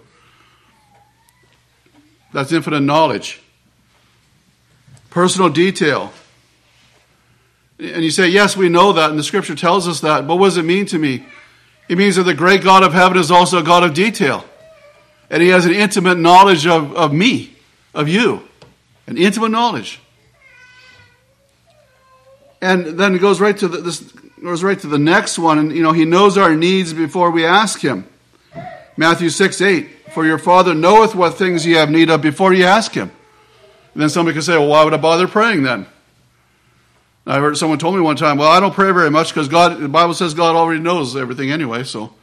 [2.33, 3.41] That's infinite knowledge.
[5.11, 6.11] Personal detail.
[7.79, 10.47] And you say, yes, we know that, and the scripture tells us that, but what
[10.47, 11.25] does it mean to me?
[11.89, 14.45] It means that the great God of heaven is also a God of detail.
[15.29, 17.55] And he has an intimate knowledge of, of me,
[17.93, 18.47] of you,
[19.07, 19.99] an intimate knowledge.
[22.61, 23.99] And then it goes right to the, this
[24.41, 27.45] goes right to the next one, and you know he knows our needs before we
[27.45, 28.07] ask him.
[28.95, 29.89] Matthew six eight.
[30.13, 33.11] For your Father knoweth what things ye have need of before ye ask him.
[33.93, 35.87] And then somebody could say, well, why would I bother praying then?
[37.25, 39.79] I heard someone told me one time, well, I don't pray very much because God,
[39.79, 42.13] the Bible says God already knows everything anyway, so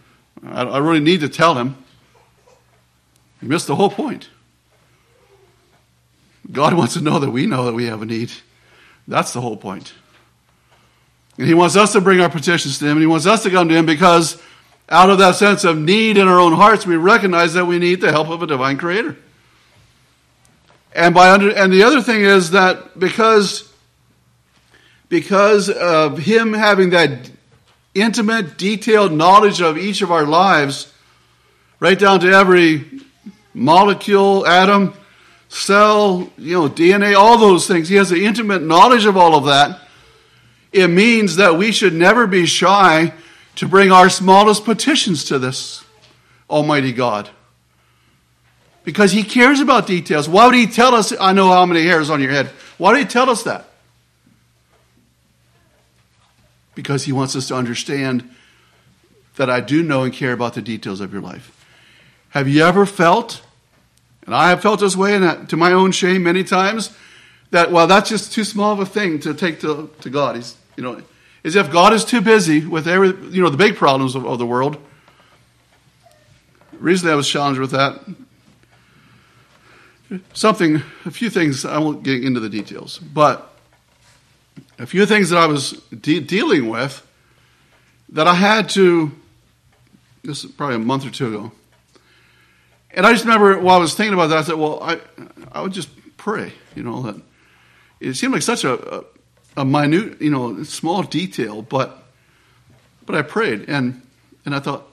[0.46, 1.76] I, I really need to tell him.
[3.40, 4.28] You missed the whole point.
[6.52, 8.30] God wants to know that we know that we have a need.
[9.08, 9.92] That's the whole point.
[11.38, 13.50] And He wants us to bring our petitions to Him, and He wants us to
[13.50, 14.40] come to Him because
[14.90, 18.00] out of that sense of need in our own hearts, we recognize that we need
[18.00, 19.16] the help of a divine Creator.
[20.92, 23.69] And by under, and the other thing is that because
[25.10, 27.30] because of him having that
[27.94, 30.90] intimate, detailed knowledge of each of our lives,
[31.80, 32.86] right down to every
[33.52, 34.94] molecule, atom,
[35.48, 37.88] cell, you know, DNA, all those things.
[37.88, 39.80] He has an intimate knowledge of all of that.
[40.72, 43.12] It means that we should never be shy
[43.56, 45.84] to bring our smallest petitions to this
[46.48, 47.28] Almighty God.
[48.84, 50.28] Because He cares about details.
[50.28, 52.46] Why would He tell us, I know how many hairs on your head?
[52.78, 53.69] Why would He tell us that?
[56.74, 58.28] Because he wants us to understand
[59.36, 61.56] that I do know and care about the details of your life.
[62.30, 63.42] Have you ever felt,
[64.26, 66.94] and I have felt this way, and to my own shame many times,
[67.50, 70.36] that well, that's just too small of a thing to take to, to God.
[70.36, 71.02] He's, you know,
[71.42, 74.38] as if God is too busy with every, you know, the big problems of, of
[74.38, 74.76] the world.
[76.72, 78.00] Recently, I was challenged with that.
[80.32, 81.64] Something, a few things.
[81.64, 83.49] I won't get into the details, but
[84.78, 87.06] a few things that I was de- dealing with
[88.10, 89.12] that I had to,
[90.22, 91.52] this is probably a month or two ago.
[92.92, 95.00] And I just remember while I was thinking about that, I said, well, I,
[95.52, 97.22] I would just pray, you know, that
[98.00, 99.04] it seemed like such a, a,
[99.58, 102.04] a minute, you know, small detail, but,
[103.06, 104.02] but I prayed and,
[104.44, 104.86] and I thought,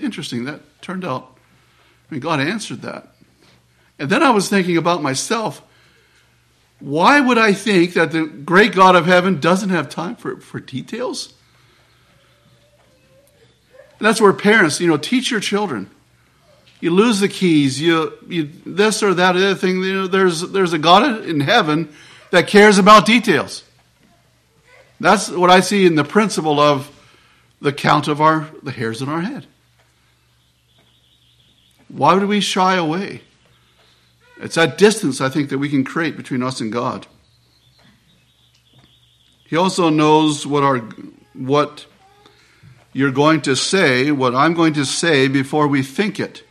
[0.00, 1.36] interesting, that turned out,
[2.10, 3.08] I mean, God answered that.
[3.98, 5.62] And then I was thinking about myself
[6.78, 10.60] Why would I think that the great God of heaven doesn't have time for, for
[10.60, 11.32] details?
[13.98, 15.90] And that's where parents, you know, teach your children.
[16.80, 19.82] You lose the keys, you, you this or that other thing.
[19.82, 21.94] You know, there's there's a God in heaven
[22.30, 23.64] that cares about details.
[25.00, 26.90] That's what I see in the principle of
[27.62, 29.46] the count of our the hairs in our head.
[31.88, 33.22] Why would we shy away?
[34.38, 37.06] It's that distance I think that we can create between us and God.
[39.46, 40.78] He also knows what our
[41.32, 41.86] what
[42.92, 46.42] you're going to say, what I'm going to say before we think it.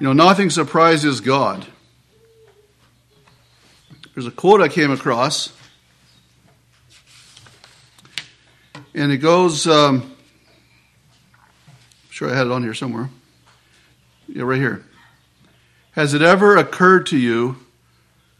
[0.00, 1.66] You know, nothing surprises God.
[4.14, 5.52] There's a quote I came across,
[8.94, 10.16] and it goes, um,
[11.34, 13.08] I'm sure I had it on here somewhere.
[14.28, 14.84] Yeah, right here.
[15.92, 17.56] Has it ever occurred to you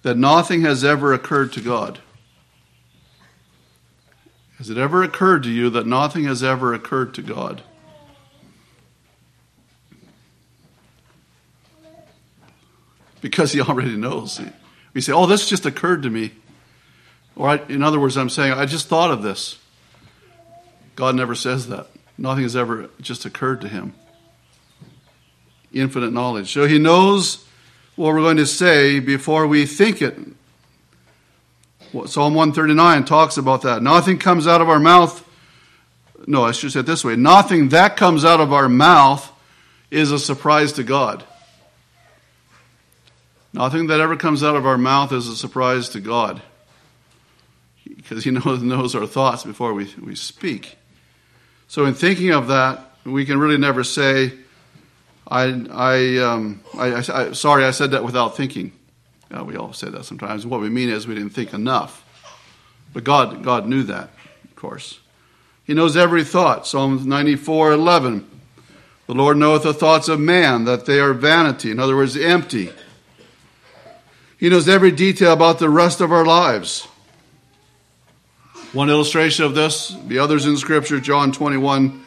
[0.03, 2.01] that nothing has ever occurred to God?
[4.59, 7.62] Has it ever occurred to you that nothing has ever occurred to God?
[13.20, 14.41] Because he already knows.
[14.93, 16.32] We say, oh, this just occurred to me.
[17.37, 19.59] Or, in other words, I'm saying, I just thought of this.
[20.95, 21.89] God never says that.
[22.16, 23.95] Nothing has ever just occurred to him.
[25.75, 26.53] Infinite knowledge.
[26.53, 27.45] So he knows
[27.97, 30.16] what we're going to say before we think it.
[32.07, 33.83] Psalm 139 talks about that.
[33.83, 35.22] Nothing comes out of our mouth.
[36.27, 37.16] No, I should say it this way.
[37.16, 39.31] Nothing that comes out of our mouth
[39.91, 41.25] is a surprise to God.
[43.53, 46.43] Nothing that ever comes out of our mouth is a surprise to God
[47.85, 50.77] because He knows, knows our thoughts before we, we speak.
[51.68, 54.33] So, in thinking of that, we can really never say,
[55.27, 58.72] I, I, um, I, I sorry, I said that without thinking.
[59.35, 60.47] Uh, we all say that sometimes.
[60.47, 62.03] What we mean is we didn't think enough.
[62.93, 64.11] But God, God knew that,
[64.45, 65.01] of course.
[65.64, 66.66] He knows every thought.
[66.66, 68.31] Psalm 94 11.
[69.07, 71.70] The Lord knoweth the thoughts of man, that they are vanity.
[71.70, 72.70] In other words, empty.
[74.39, 76.87] He knows every detail about the rest of our lives.
[78.72, 82.03] One illustration of this, the others in Scripture, John 21.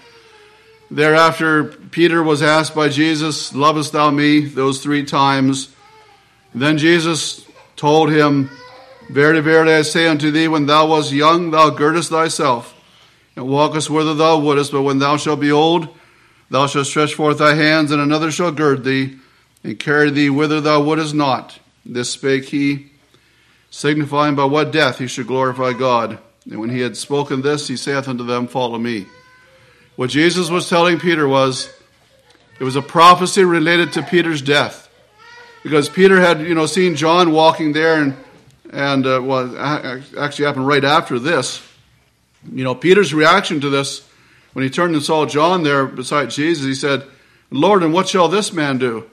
[0.89, 4.41] Thereafter, Peter was asked by Jesus, Lovest thou me?
[4.41, 5.73] those three times.
[6.55, 8.49] Then Jesus told him,
[9.09, 12.73] Verily, verily, I say unto thee, when thou wast young, thou girdest thyself,
[13.35, 15.87] and walkest whither thou wouldest, but when thou shalt be old,
[16.49, 19.17] thou shalt stretch forth thy hands, and another shall gird thee,
[19.63, 21.59] and carry thee whither thou wouldest not.
[21.85, 22.87] This spake he,
[23.69, 26.19] signifying by what death he should glorify God.
[26.49, 29.05] And when he had spoken this, he saith unto them, Follow me.
[29.97, 31.73] What Jesus was telling Peter was,
[32.59, 34.89] it was a prophecy related to Peter's death.
[35.63, 38.15] Because Peter had, you know, seen John walking there, and,
[38.71, 41.67] and uh, well, actually happened right after this.
[42.53, 44.07] You know, Peter's reaction to this,
[44.53, 47.03] when he turned and saw John there beside Jesus, he said,
[47.49, 49.09] Lord, and what shall this man do?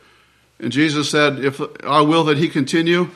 [0.59, 3.11] And Jesus said, If I will that he continue,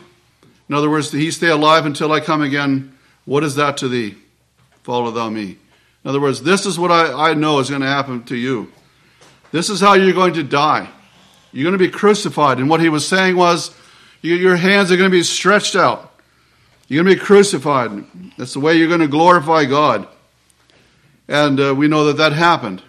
[0.71, 2.97] in other words, that he stay alive until I come again,
[3.27, 4.15] what is that to thee?
[4.85, 5.59] Follow thou me.
[6.09, 8.73] In other words, this is what I, I know is going to happen to you.
[9.53, 10.89] This is how you're going to die.
[11.53, 12.57] You're going to be crucified.
[12.57, 13.77] And what he was saying was,
[14.23, 16.15] your hands are going to be stretched out.
[16.87, 18.07] You're going to be crucified.
[18.39, 20.09] That's the way you're going to glorify God.
[21.29, 22.83] And uh, we know that that happened.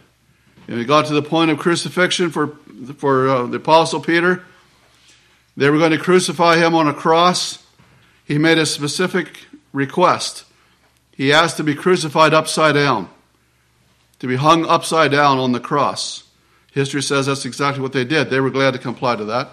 [0.69, 2.55] And it got to the point of crucifixion for,
[2.99, 4.45] for uh, the Apostle Peter.
[5.57, 7.61] They were going to crucify him on a cross.
[8.23, 9.39] He made a specific
[9.73, 10.45] request.
[11.19, 13.09] He asked to be crucified upside down,
[14.19, 16.23] to be hung upside down on the cross.
[16.71, 18.29] History says that's exactly what they did.
[18.29, 19.49] They were glad to comply to that.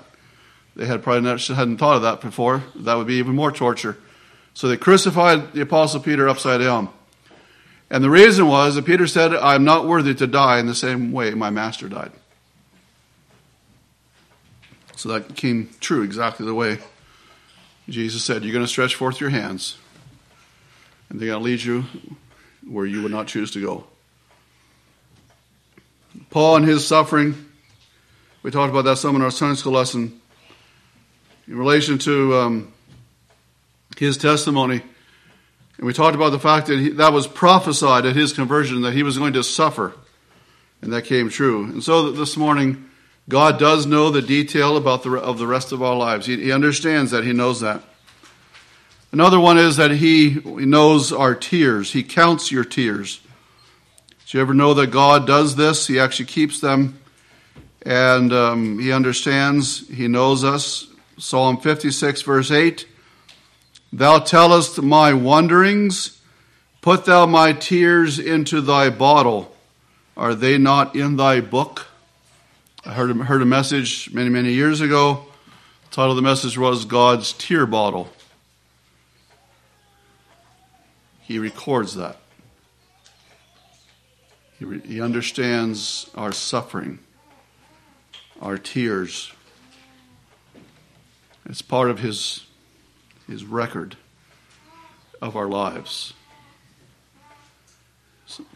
[0.76, 2.62] They had probably not, hadn't thought of that before.
[2.76, 3.98] That would be even more torture.
[4.54, 6.88] So they crucified the Apostle Peter upside down.
[7.90, 11.10] And the reason was that Peter said, I'm not worthy to die in the same
[11.10, 12.12] way my master died.
[14.94, 16.78] So that came true exactly the way
[17.88, 19.78] Jesus said, You're going to stretch forth your hands,
[21.08, 21.84] and they're going to lead you
[22.68, 23.84] where you would not choose to go.
[26.30, 27.34] Paul and his suffering,
[28.42, 30.20] we talked about that some in our Sunday school lesson.
[31.46, 32.72] In relation to um,
[33.96, 34.82] his testimony,
[35.78, 38.94] and we talked about the fact that he, that was prophesied at his conversion that
[38.94, 39.92] he was going to suffer,
[40.82, 41.64] and that came true.
[41.64, 42.90] And so this morning,
[43.28, 46.26] God does know the detail about the of the rest of our lives.
[46.26, 47.24] He, he understands that.
[47.24, 47.82] He knows that.
[49.16, 51.90] Another one is that he, knows our tears.
[51.90, 53.18] He counts your tears.
[54.26, 55.86] Do you ever know that God does this?
[55.86, 57.00] He actually keeps them,
[57.80, 59.88] and um, He understands.
[59.88, 60.86] He knows us.
[61.16, 62.86] Psalm 56, verse 8
[63.90, 66.20] Thou tellest my wanderings,
[66.82, 69.56] put thou my tears into thy bottle.
[70.14, 71.86] Are they not in thy book?
[72.84, 75.24] I heard, heard a message many, many years ago.
[75.88, 78.10] The title of the message was God's Tear Bottle.
[81.26, 82.18] He records that.
[84.58, 87.00] He, re- he understands our suffering,
[88.40, 89.32] our tears.
[91.46, 92.46] It's part of his,
[93.26, 93.96] his record
[95.20, 96.14] of our lives.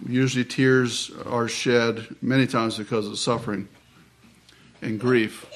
[0.07, 3.69] Usually, tears are shed many times because of suffering
[4.81, 5.47] and grief.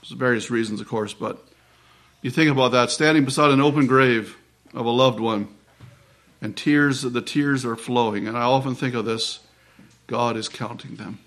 [0.00, 1.44] There's various reasons, of course, but
[2.22, 4.36] you think about that standing beside an open grave
[4.74, 5.48] of a loved one,
[6.42, 8.26] and tears, the tears are flowing.
[8.26, 9.38] And I often think of this
[10.06, 11.20] God is counting them.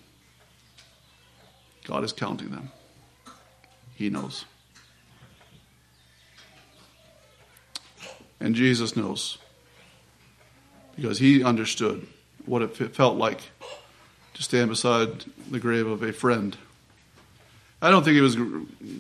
[1.86, 2.72] God is counting them.
[3.96, 4.46] He knows.
[8.40, 9.38] And Jesus knows
[10.96, 12.06] because he understood
[12.46, 13.40] what it felt like
[14.34, 16.58] to stand beside the grave of a friend.
[17.82, 18.38] I don't think he was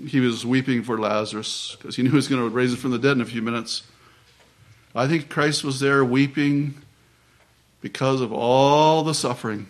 [0.07, 2.91] he was weeping for Lazarus because he knew he was going to raise him from
[2.91, 3.83] the dead in a few minutes.
[4.97, 6.75] I think Christ was there weeping
[7.81, 9.67] because of all the suffering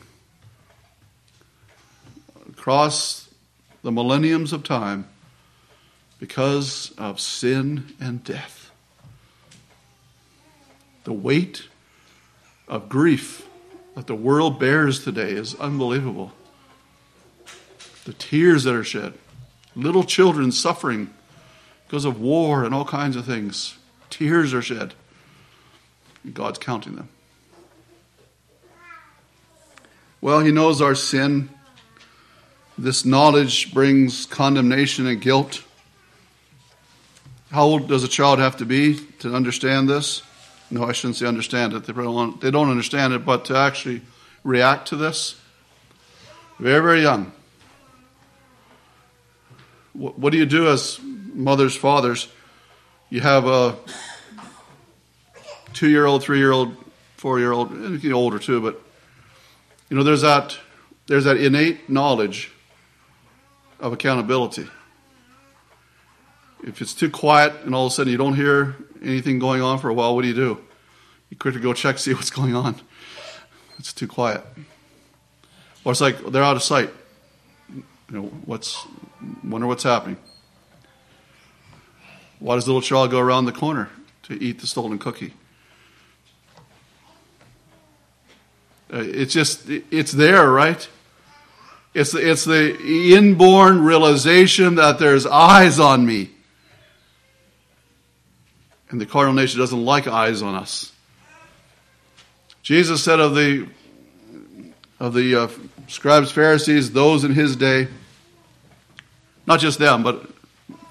[2.47, 3.27] across
[3.81, 5.07] the millenniums of time
[6.19, 8.69] because of sin and death.
[11.05, 11.69] The weight
[12.67, 13.47] of grief
[13.95, 16.33] that the world bears today is unbelievable.
[18.05, 19.15] The tears that are shed,
[19.75, 21.11] little children suffering
[21.87, 23.77] because of war and all kinds of things.
[24.11, 24.93] Tears are shed.
[26.33, 27.09] God's counting them.
[30.21, 31.49] Well, He knows our sin.
[32.77, 35.63] This knowledge brings condemnation and guilt.
[37.51, 40.23] How old does a child have to be to understand this?
[40.71, 41.85] No, I shouldn't say understand it.
[41.85, 44.01] They don't, they don't understand it, but to actually
[44.43, 45.39] react to this.
[46.59, 47.31] Very, very young.
[49.93, 52.27] What, what do you do as mothers, fathers?
[53.09, 53.77] You have a
[55.75, 56.75] two year old, three year old,
[57.17, 57.71] four year old,
[58.11, 58.81] older too, but
[59.89, 60.57] you know, there's that
[61.05, 62.51] there's that innate knowledge
[63.79, 64.67] of accountability.
[66.63, 69.77] If it's too quiet and all of a sudden you don't hear anything going on
[69.77, 70.57] for a while, what do you do?
[71.29, 72.75] You quickly go check, see what's going on.
[73.77, 74.41] It's too quiet.
[75.83, 76.89] Or it's like they're out of sight.
[77.69, 78.87] You know, what's
[79.43, 80.17] wonder what's happening.
[82.39, 83.89] Why does little child go around the corner
[84.23, 85.33] to eat the stolen cookie?
[88.74, 90.87] Uh, it's just it's there, right?
[91.93, 96.29] It's the, it's the inborn realization that there's eyes on me.
[98.89, 100.91] And the carnal nature doesn't like eyes on us.
[102.61, 103.67] Jesus said of the
[104.99, 105.47] of the uh,
[105.87, 107.87] scribes, Pharisees, those in his day,
[109.45, 110.27] not just them, but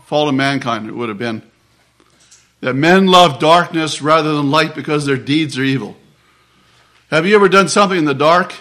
[0.07, 1.42] fallen mankind, it would have been,
[2.61, 5.97] that men love darkness rather than light because their deeds are evil.
[7.14, 8.52] Have you ever done something in the dark?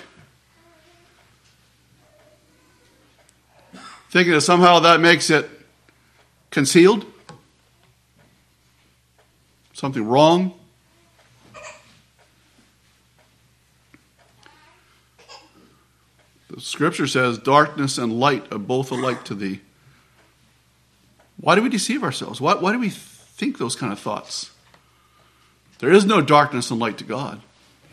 [4.12, 5.50] Thinking that somehow that makes it
[6.52, 7.04] concealed?
[9.74, 10.54] Something wrong?
[16.52, 19.62] The scripture says, Darkness and light are both alike to thee.
[21.38, 22.40] Why do we deceive ourselves?
[22.40, 24.52] Why, why do we think those kind of thoughts?
[25.80, 27.42] There is no darkness and light to God.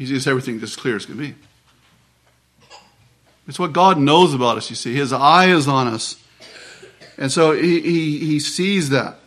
[0.01, 1.35] He sees everything as clear as can be.
[3.47, 4.95] It's what God knows about us, you see.
[4.95, 6.17] His eye is on us.
[7.19, 9.19] And so he, he, he sees that.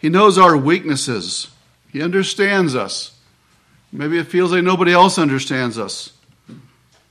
[0.00, 1.48] He knows our weaknesses.
[1.92, 3.14] He understands us.
[3.92, 6.14] Maybe it feels like nobody else understands us.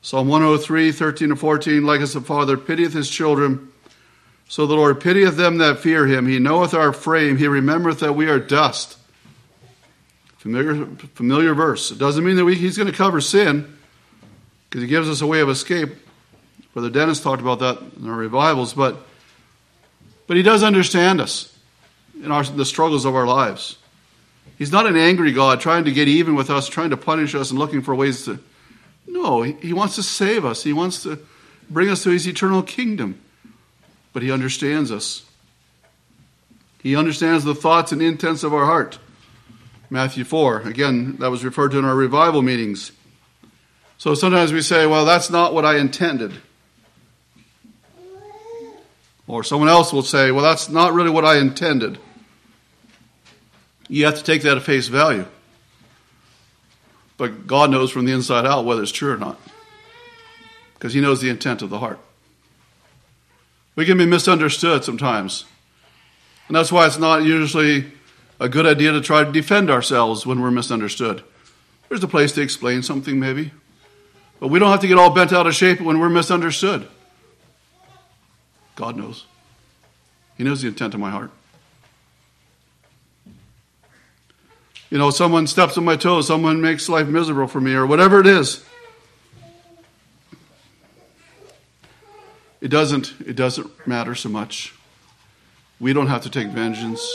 [0.02, 3.72] Psalm 103, 13 to 14, like as the Father pitieth his children,
[4.48, 6.26] so the Lord pitieth them that fear him.
[6.26, 7.38] He knoweth our frame.
[7.38, 8.98] He remembereth that we are dust.
[10.48, 11.92] Familiar, familiar verse.
[11.92, 13.78] It doesn't mean that we, he's going to cover sin
[14.70, 15.90] because he gives us a way of escape.
[16.74, 18.96] Brother Dennis talked about that in our revivals, but,
[20.26, 21.54] but he does understand us
[22.24, 23.78] in our, the struggles of our lives.
[24.58, 27.50] He's not an angry God trying to get even with us, trying to punish us,
[27.50, 28.40] and looking for ways to.
[29.06, 30.64] No, he, he wants to save us.
[30.64, 31.20] He wants to
[31.70, 33.20] bring us to his eternal kingdom.
[34.14, 35.26] But he understands us.
[36.82, 38.98] He understands the thoughts and intents of our heart.
[39.90, 40.62] Matthew 4.
[40.62, 42.92] Again, that was referred to in our revival meetings.
[43.98, 46.34] So sometimes we say, well, that's not what I intended.
[49.28, 51.98] Or someone else will say, well, that's not really what I intended.
[53.90, 55.26] You have to take that at face value.
[57.18, 59.40] But God knows from the inside out whether it's true or not.
[60.76, 62.00] Because He knows the intent of the heart.
[63.76, 65.46] We can be misunderstood sometimes.
[66.48, 67.92] And that's why it's not usually
[68.40, 71.24] a good idea to try to defend ourselves when we're misunderstood.
[71.90, 73.52] There's a place to explain something, maybe.
[74.40, 76.88] But we don't have to get all bent out of shape when we're misunderstood.
[78.76, 79.26] God knows.
[80.38, 81.32] He knows the intent of my heart.
[84.90, 88.20] You know, someone steps on my toes, someone makes life miserable for me, or whatever
[88.20, 88.64] it is.
[92.62, 94.74] It doesn't, it doesn't matter so much.
[95.80, 97.06] We don't have to take vengeance.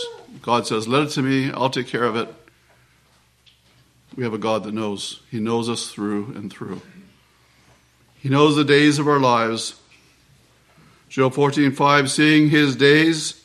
[0.41, 2.29] God says, Let it to me, I'll take care of it.
[4.17, 5.21] We have a God that knows.
[5.31, 6.81] He knows us through and through.
[8.19, 9.75] He knows the days of our lives.
[11.09, 13.43] Job 14:5 seeing his days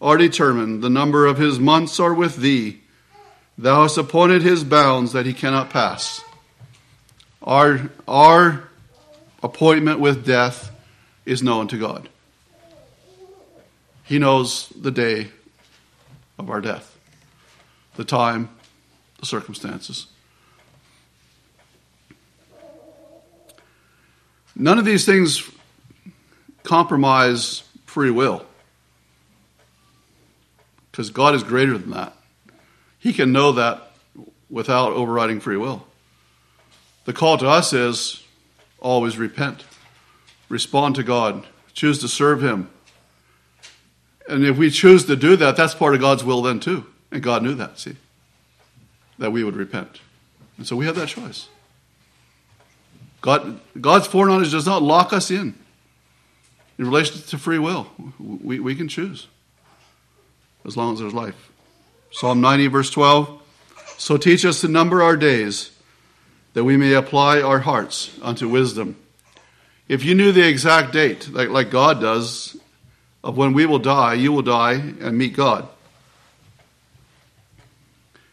[0.00, 2.80] are determined the number of his months are with thee
[3.58, 6.22] thou hast appointed his bounds that he cannot pass
[7.42, 8.68] our our
[9.42, 10.70] appointment with death
[11.24, 12.08] is known to God
[14.04, 15.28] he knows the day
[16.42, 16.98] of our death
[17.96, 18.48] the time
[19.20, 20.06] the circumstances
[24.54, 25.50] none of these things
[26.62, 28.44] compromise free will.
[30.90, 32.14] Because God is greater than that.
[32.98, 33.92] He can know that
[34.50, 35.86] without overriding free will.
[37.04, 38.22] The call to us is
[38.78, 39.64] always repent,
[40.48, 42.70] respond to God, choose to serve Him.
[44.32, 46.86] And if we choose to do that, that's part of God's will then too.
[47.10, 47.96] And God knew that, see,
[49.18, 50.00] that we would repent.
[50.56, 51.48] And so we have that choice.
[53.20, 55.54] God, God's foreknowledge does not lock us in
[56.78, 57.88] in relation to free will.
[58.18, 59.26] We, we can choose
[60.64, 61.50] as long as there's life.
[62.10, 63.38] Psalm 90, verse 12.
[63.98, 65.72] So teach us to number our days,
[66.54, 68.96] that we may apply our hearts unto wisdom.
[69.88, 72.56] If you knew the exact date, like, like God does,
[73.24, 75.68] of when we will die, you will die and meet God.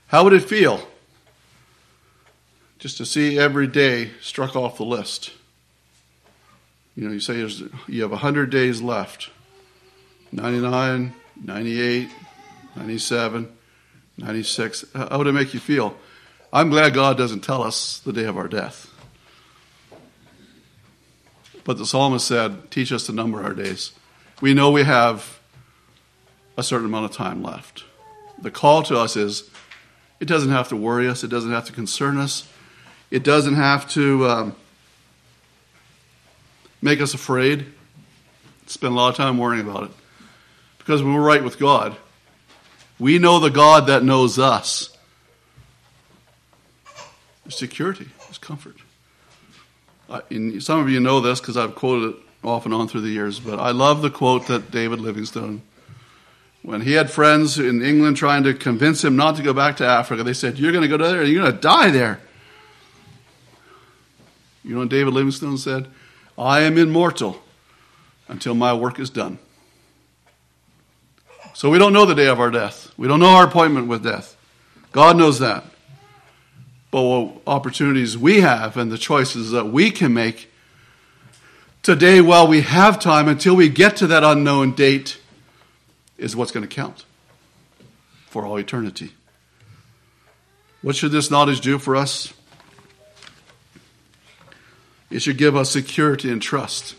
[0.08, 0.88] How would it feel
[2.80, 5.32] just to see every day struck off the list?
[6.96, 7.38] You know, you say
[7.88, 9.30] you have 100 days left
[10.32, 11.14] 99,
[11.44, 12.10] 98,
[12.76, 13.58] 97,
[14.18, 14.86] 96.
[14.94, 15.96] How would it make you feel?
[16.52, 18.92] I'm glad God doesn't tell us the day of our death.
[21.64, 23.92] But the psalmist said, Teach us to number our days.
[24.42, 25.40] We know we have
[26.58, 27.84] a certain amount of time left.
[28.42, 29.50] The call to us is
[30.20, 32.48] it doesn't have to worry us, it doesn't have to concern us,
[33.12, 34.28] it doesn't have to.
[34.28, 34.56] Um,
[36.82, 37.66] make us afraid,
[38.68, 39.92] spend a lot of time worrying about it.
[40.78, 41.96] Because when we're right with God,
[42.98, 44.96] we know the God that knows us.
[47.44, 48.78] There's security, there's comfort.
[50.10, 50.22] Uh,
[50.60, 53.40] some of you know this because I've quoted it off and on through the years,
[53.40, 55.62] but I love the quote that David Livingstone,
[56.62, 59.86] when he had friends in England trying to convince him not to go back to
[59.86, 62.20] Africa, they said, You're going to go there and you're going to die there.
[64.64, 65.88] You know what David Livingstone said?
[66.38, 67.42] I am immortal
[68.28, 69.40] until my work is done.
[71.54, 72.94] So we don't know the day of our death.
[72.98, 74.38] We don't know our appointment with death.
[74.92, 75.66] God knows that.
[76.92, 80.49] But what opportunities we have and the choices that we can make
[81.82, 85.20] today while we have time until we get to that unknown date
[86.18, 87.06] is what's going to count
[88.28, 89.14] for all eternity.
[90.82, 92.34] What should this knowledge do for us?
[95.10, 96.96] It should give us security and trust.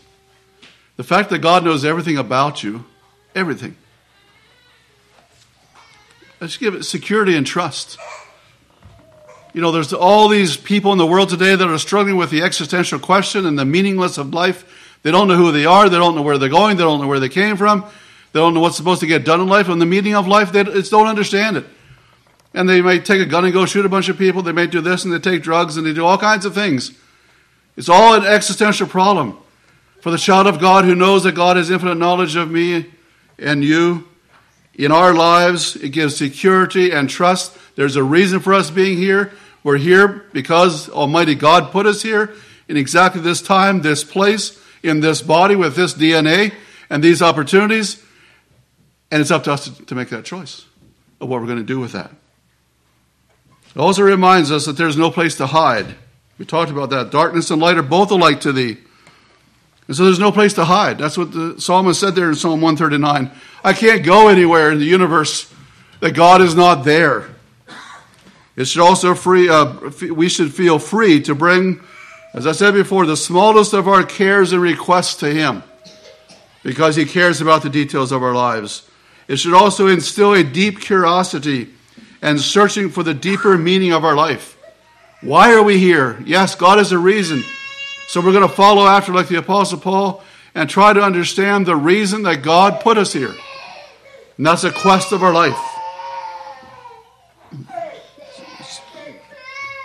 [0.97, 2.85] The fact that God knows everything about you,
[3.33, 3.75] everything,
[6.41, 7.97] it should give it security and trust.
[9.53, 12.41] You know, there's all these people in the world today that are struggling with the
[12.41, 14.97] existential question and the meaningless of life.
[15.03, 15.89] They don't know who they are.
[15.89, 16.77] They don't know where they're going.
[16.77, 17.83] They don't know where they came from.
[18.33, 19.67] They don't know what's supposed to get done in life.
[19.67, 21.65] And the meaning of life, they just don't understand it.
[22.53, 24.41] And they might take a gun and go shoot a bunch of people.
[24.41, 26.91] They may do this and they take drugs and they do all kinds of things.
[27.75, 29.37] It's all an existential problem.
[30.01, 32.87] For the child of God who knows that God has infinite knowledge of me
[33.37, 34.07] and you,
[34.75, 37.57] in our lives, it gives security and trust.
[37.75, 39.33] There's a reason for us being here.
[39.63, 42.33] We're here because Almighty God put us here
[42.67, 46.53] in exactly this time, this place, in this body with this DNA
[46.89, 48.03] and these opportunities.
[49.11, 50.65] And it's up to us to, make that choice
[51.19, 52.11] of what we're going to do with that.
[53.75, 55.95] It also reminds us that there's no place to hide.
[56.37, 57.11] We talked about that.
[57.11, 58.77] Darkness and light are both alike to thee.
[59.87, 60.97] And so there's no place to hide.
[60.97, 63.31] That's what the psalmist said there in Psalm 139.
[63.63, 65.53] I can't go anywhere in the universe
[65.99, 67.29] that God is not there.
[68.55, 71.79] It should also free, uh, we should feel free to bring,
[72.33, 75.63] as I said before, the smallest of our cares and requests to Him
[76.63, 78.89] because He cares about the details of our lives.
[79.27, 81.69] It should also instill a deep curiosity
[82.21, 84.57] and searching for the deeper meaning of our life.
[85.21, 86.21] Why are we here?
[86.25, 87.43] Yes, God has a reason.
[88.07, 90.23] So we're going to follow after, like the Apostle Paul,
[90.53, 93.33] and try to understand the reason that God put us here.
[94.37, 95.70] And that's a quest of our life.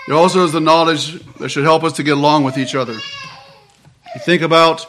[0.09, 2.93] It also is the knowledge that should help us to get along with each other.
[2.93, 4.87] You think about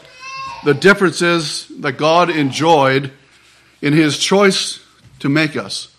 [0.64, 3.12] the differences that God enjoyed
[3.82, 4.80] in His choice
[5.20, 5.94] to make us.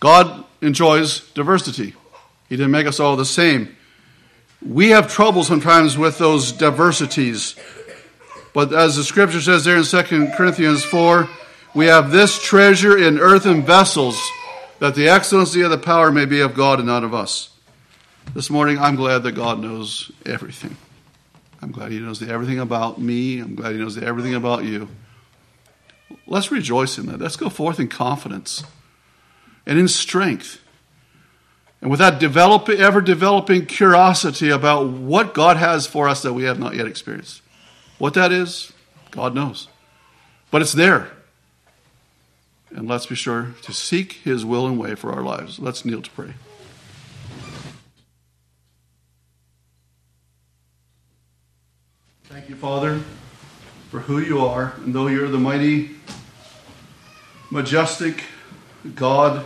[0.00, 1.94] God enjoys diversity.
[2.48, 3.76] He didn't make us all the same.
[4.66, 7.56] We have trouble sometimes with those diversities.
[8.52, 11.28] But as the scripture says there in 2 Corinthians 4,
[11.74, 14.20] we have this treasure in earthen vessels,
[14.80, 17.50] that the excellency of the power may be of God and not of us.
[18.34, 20.76] This morning, I'm glad that God knows everything.
[21.62, 23.40] I'm glad He knows everything about me.
[23.40, 24.88] I'm glad He knows everything about you.
[26.26, 27.20] Let's rejoice in that.
[27.20, 28.64] Let's go forth in confidence
[29.64, 30.60] and in strength.
[31.80, 36.44] And with that develop, ever developing curiosity about what God has for us that we
[36.44, 37.40] have not yet experienced.
[37.98, 38.72] What that is,
[39.10, 39.68] God knows.
[40.50, 41.10] But it's there.
[42.70, 45.58] And let's be sure to seek His will and way for our lives.
[45.58, 46.34] Let's kneel to pray.
[52.24, 53.00] Thank you, Father,
[53.88, 54.74] for who you are.
[54.78, 55.90] And though you're the mighty,
[57.52, 58.24] majestic
[58.96, 59.44] God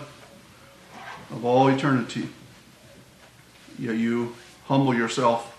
[1.31, 2.31] of all eternity,
[3.79, 4.35] yet you
[4.65, 5.55] humble yourself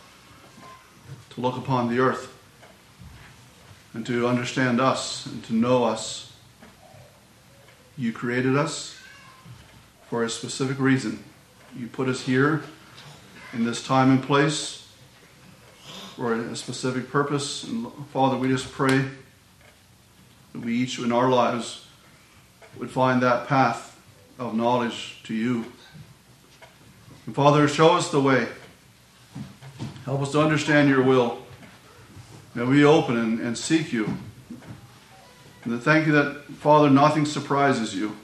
[1.30, 2.36] to look upon the earth
[3.94, 6.34] and to understand us and to know us.
[7.96, 8.98] You created us
[10.10, 11.24] for a specific reason.
[11.78, 12.64] You put us here
[13.54, 14.83] in this time and place
[16.16, 17.64] for a specific purpose.
[17.64, 19.06] And Father, we just pray
[20.54, 21.88] that we each in our lives
[22.78, 24.00] would find that path
[24.40, 25.66] of knowledge to you.
[27.26, 28.48] And Father, show us the way.
[30.06, 31.40] Help us to understand your will.
[32.56, 34.18] May we open and, and seek you.
[35.64, 38.18] And thank you that, Father, nothing surprises you.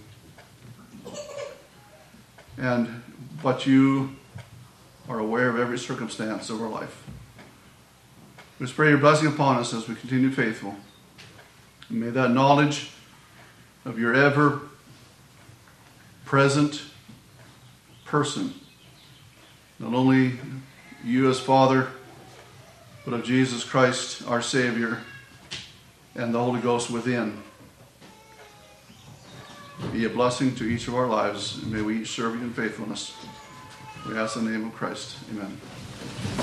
[2.57, 3.03] And
[3.41, 4.15] but you
[5.07, 7.05] are aware of every circumstance of our life.
[8.59, 10.75] We pray your blessing upon us as we continue faithful.
[11.89, 12.91] And may that knowledge
[13.85, 14.61] of your ever
[16.25, 16.83] present
[18.03, 18.53] person,
[19.79, 20.33] not only
[21.05, 21.87] you as Father,
[23.05, 24.99] but of Jesus Christ, our Savior,
[26.15, 27.41] and the Holy Ghost within.
[29.93, 32.51] Be a blessing to each of our lives, and may we each serve you in
[32.51, 33.15] faithfulness.
[34.05, 35.15] We ask in the name of Christ.
[35.31, 35.57] Amen.